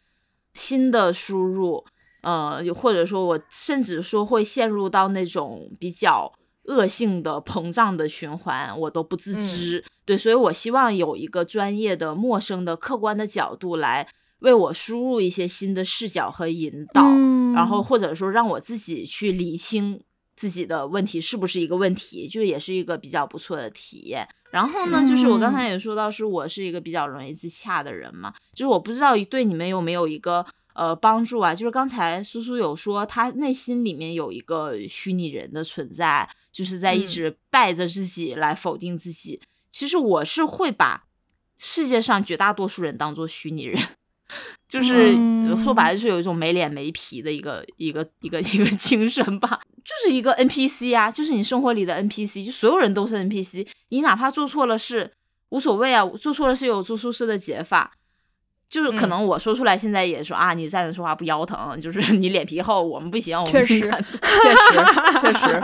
[0.55, 1.85] 新的输入，
[2.23, 6.33] 呃，或者说我甚至说会陷入到那种比较
[6.69, 9.83] 恶性的膨胀的循环，我都不自知。
[10.05, 14.07] 对，所以我希望有一个专业的、陌生的、客观的角度来
[14.39, 19.99] 为我输入一些新的视角和引导，嗯然后或者说让我自己去理清
[20.35, 24.27] 自己的问题是不是一个问题，就也是一个比较不错的体验。
[24.51, 31.53] 然后呢，就是我刚才也说到，是我是一个比较容易自洽的人嘛，就是我不知道对你们有没有一个呃帮助啊？
[31.53, 36.27] 就是刚才苏苏有说，他内心里面有一个虚拟人的存在，
[36.59, 39.39] 就是在一嗯直带着自己来否定自己。
[39.71, 41.05] 其实我是会把
[41.57, 43.81] 世界上绝大多数人当做虚拟人。
[44.67, 55.13] 就是嗯说白了，就是有一种没脸没皮的一个一个一个一个精神吧，就是一个 NPC 啊，就是你生活里的 NPC，就所有人都是 NPC，你哪怕做错了事
[55.49, 57.93] 无所谓啊，做错了事有做错事的解法。
[58.69, 63.89] 就是可嗯能我说出来，现在也说、啊，你站着说话不腰疼，就是 你脸皮厚，我们不行，我们确实确实
[65.19, 65.61] 确实，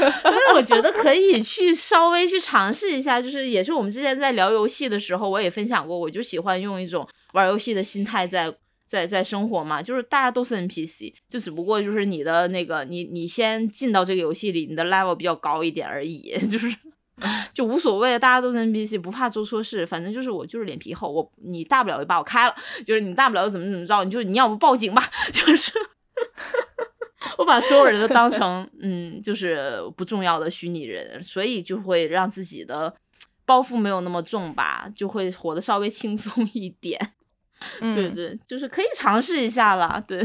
[0.24, 8.52] 但是我觉得可以去稍微去尝试一下，就是也是我们之前在聊游戏的时候，我也分享过，我就喜欢用一种玩游戏的心态在
[8.86, 16.74] 在在生活嘛，就是大家都是 NPC，就只不过就是你的那个你你先进到这个游戏里，你的 level 比较高一点而已，就是。
[17.54, 22.54] 就无所谓，大家都是 NPC，不怕做错事，反正就是我就是脸皮厚，我你大不了就把我开了，
[22.86, 25.02] 就是你大不了就怎么怎么着，你就你要不报警吧，
[25.32, 25.72] 就是
[27.38, 32.94] 我把所有人都当成嗯，就是不重要的虚拟人，所以就会让自己的
[33.44, 37.14] 包袱没有那么重吧，就会活得稍微轻松一点。
[37.80, 40.00] 对嗯对，就是可以尝试一下啦。
[40.06, 40.24] 对，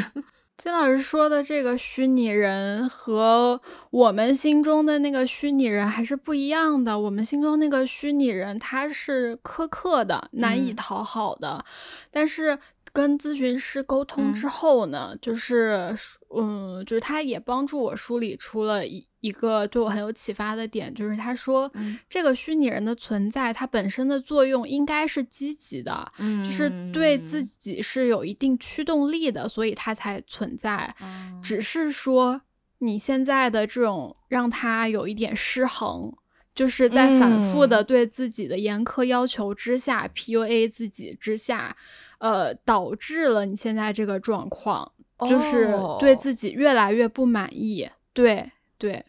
[0.56, 6.97] 金老师说的这个虚拟人和我们心中的那个虚拟人还是不一样的。
[6.97, 11.66] 我们心中那个虚拟人他是苛刻的、难以嗯讨好的，
[12.12, 12.58] 但是
[12.94, 14.50] 跟咨询师沟通之嗯。
[14.50, 15.94] 后呢，就是
[16.36, 21.98] 嗯，就是他也帮助我梳理出了一一个对我很有启发的点，就是他说、嗯。
[22.08, 30.96] 这个虚拟人的存在，它本身的作用应该是积极的，嗯就是对自己是有一定驱动力的，所以它才存在。
[31.02, 32.41] 嗯只是说
[32.80, 36.14] 你现在的这种让它有一点失衡，
[36.54, 37.86] 就是在反复的嗯。
[37.86, 41.76] 对自己的严苛要求之下、PUA 自己之下，
[42.24, 44.89] 呃，导致了你现在这个状况，
[45.28, 45.67] 就是
[45.99, 47.86] 对哦自己越来越不满意。
[48.13, 49.03] 对对，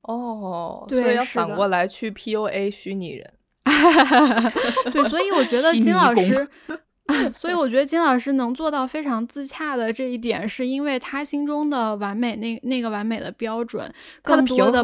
[0.00, 3.34] 哦，对所以要反过来去 PUA 虚拟人。
[4.90, 6.48] 对，所以我觉得 金老师，
[7.34, 13.92] 所以我觉得金老师能做到非常自洽的这一点，是因为他心中的完美那那个完美的标准，
[14.22, 14.82] 更多的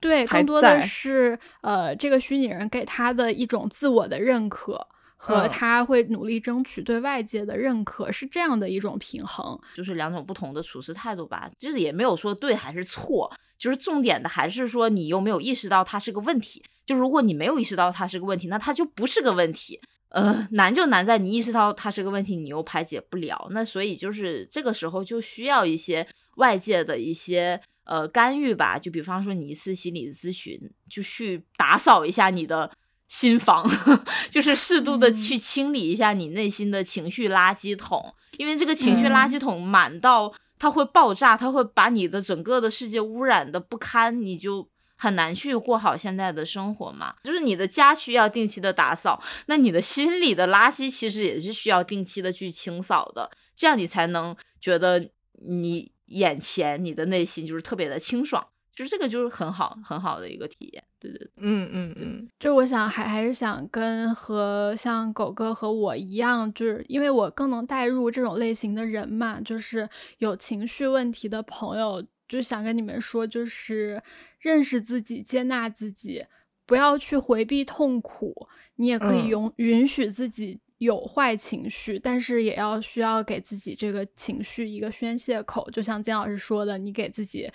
[0.00, 4.88] 对，更多的是呃这个虚拟人给他的一种自我的认可。
[5.20, 9.58] 和嗯他会努力争取对外界的认可，是这样的一种平衡。
[9.74, 16.62] 就是两种不同的处事态度吧，就是也没有说对还是错，就是重点的还是说你有没有意识到它是个问题。
[16.86, 19.80] 就如果你没有意识到它是个问题，那它就不是个问题。
[20.10, 23.48] 呃，难就难在你意识到它是个问题，你又排解不了。
[23.50, 28.78] 那所以就是这个时候就需要一些外界的一些呃干预吧。
[28.78, 30.58] 就比方说你一次心理咨询，
[30.88, 32.70] 就去打扫一下你的
[33.08, 33.68] 心房，
[34.30, 47.14] 就是适度的去清理一下你内心的情绪垃圾桶，因为这个情绪垃圾桶满到它会爆炸，它会把你的整个的世界污染的不堪，你就很难去过好现在的生活嘛。
[47.24, 55.10] 就是你的家需要定期的打扫，那你的心里的垃圾其实也是需要定期的去清扫的，这样你才能觉得
[55.46, 58.48] 你眼前你的内心就是特别的清爽。
[58.78, 69.88] 就是这个就是很好很好的一个体验，对对对，嗯嗯嗯，就我想还还是想跟和像狗哥和我一样，就是因为我更能带入这种类型的人嘛，就是
[70.18, 74.00] 有情绪问题的朋友，就想跟你们说，就是
[74.38, 76.24] 认识自己，接纳自己，
[76.64, 78.46] 不要去回避痛苦，
[78.76, 80.60] 你也可以嗯允允许自己。
[80.78, 87.50] 有坏情绪，但是也要需要给自己这个情绪一个宣泄口，就像金老师说的，你给自己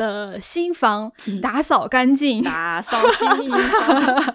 [0.00, 1.12] 的新房
[1.42, 4.34] 打扫干净，打扫心房。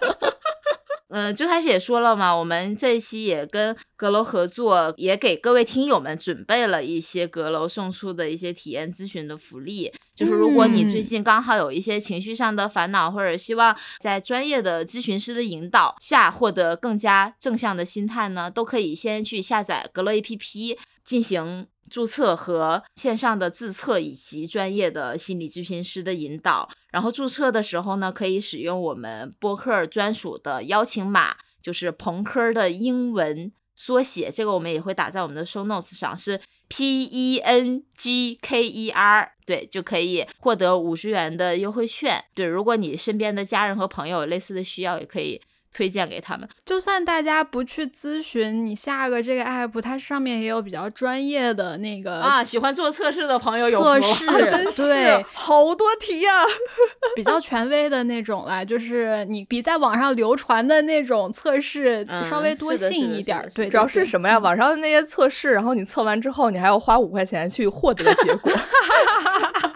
[1.08, 9.92] 嗯，最开始也说了嘛，我们这一期也跟阁楼合作，也给各位听友们准备了一些阁楼送出的一些体验咨询的福利。
[10.14, 20.76] 就是如果你最近刚好有一些情绪上的烦恼，或者希望在专业的咨询师的引导下获得更加正向的心态呢，都可以先去下载阁楼 APP
[21.06, 26.68] 进行注册和线上的自测，以及专业的心理咨询师的引导。
[26.90, 36.40] 然后注册的时候呢，可以使用我们播客专属的邀请码，就是朋科的英文缩写，这个我们也会打在我们的 show notes 上，是。
[36.68, 42.24] P E N G K E R，对，就可以获得五十元的优惠券。
[42.34, 45.40] 对，如果你身边的家人和朋友有类似的需要，也可以。
[45.76, 56.32] 推荐给他们，就算大家不去咨询，你下个这个 app，它上面也有比较专业的那个啊，喜欢做测试的朋友有测试， 真是好多题呀，
[57.14, 63.46] 比较权威的那种啦，就是你比在网上流传的那种测试稍微多信一点。
[63.54, 64.38] 对，主要是什么呀？
[64.38, 68.50] 网上的那些测试，然后你测完之后，你还要花五块钱去获得结果。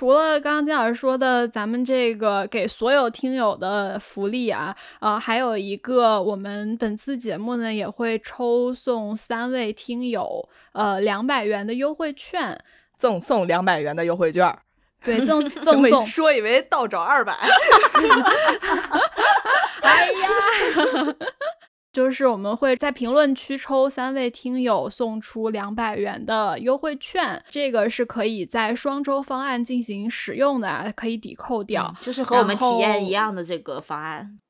[0.00, 12.58] 除了刚刚金老师说的，咱们这个给所有听友的福利啊，呃，还有一个，我们本次节目呢也会抽送三位听友，呃，两百元的优惠券，
[12.96, 14.58] 赠送两百元的优惠券。
[15.04, 16.02] 对，赠 赠送。
[16.06, 17.34] 说以为倒找二百。
[19.82, 20.28] 哎呀。
[22.10, 34.40] 就是我们会在评论区抽三位听友送出两百元的优惠券，这个是可以在双周方案进行使用的，可以抵扣掉，就是和我们体验一样的这个方案。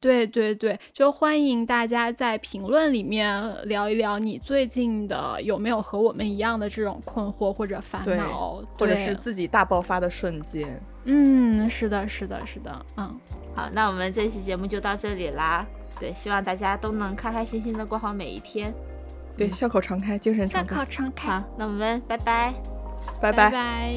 [0.00, 10.82] 对对对，就欢迎大家在评论里面聊一聊你最近的有没有和我们一样的这种困惑或者烦恼，或者是自己大爆发的瞬间。
[11.04, 13.14] 嗯，是的，是的，是的，嗯，
[13.54, 15.66] 好，那我们这期节目就到这里啦。
[16.00, 18.72] 对希望大家都能开开心心的过好每一天。
[19.36, 20.76] 对笑口常开精神常开。
[20.76, 20.84] 好
[21.56, 22.54] 那我们拜。
[23.20, 23.50] 拜拜。
[23.50, 23.94] 拜拜。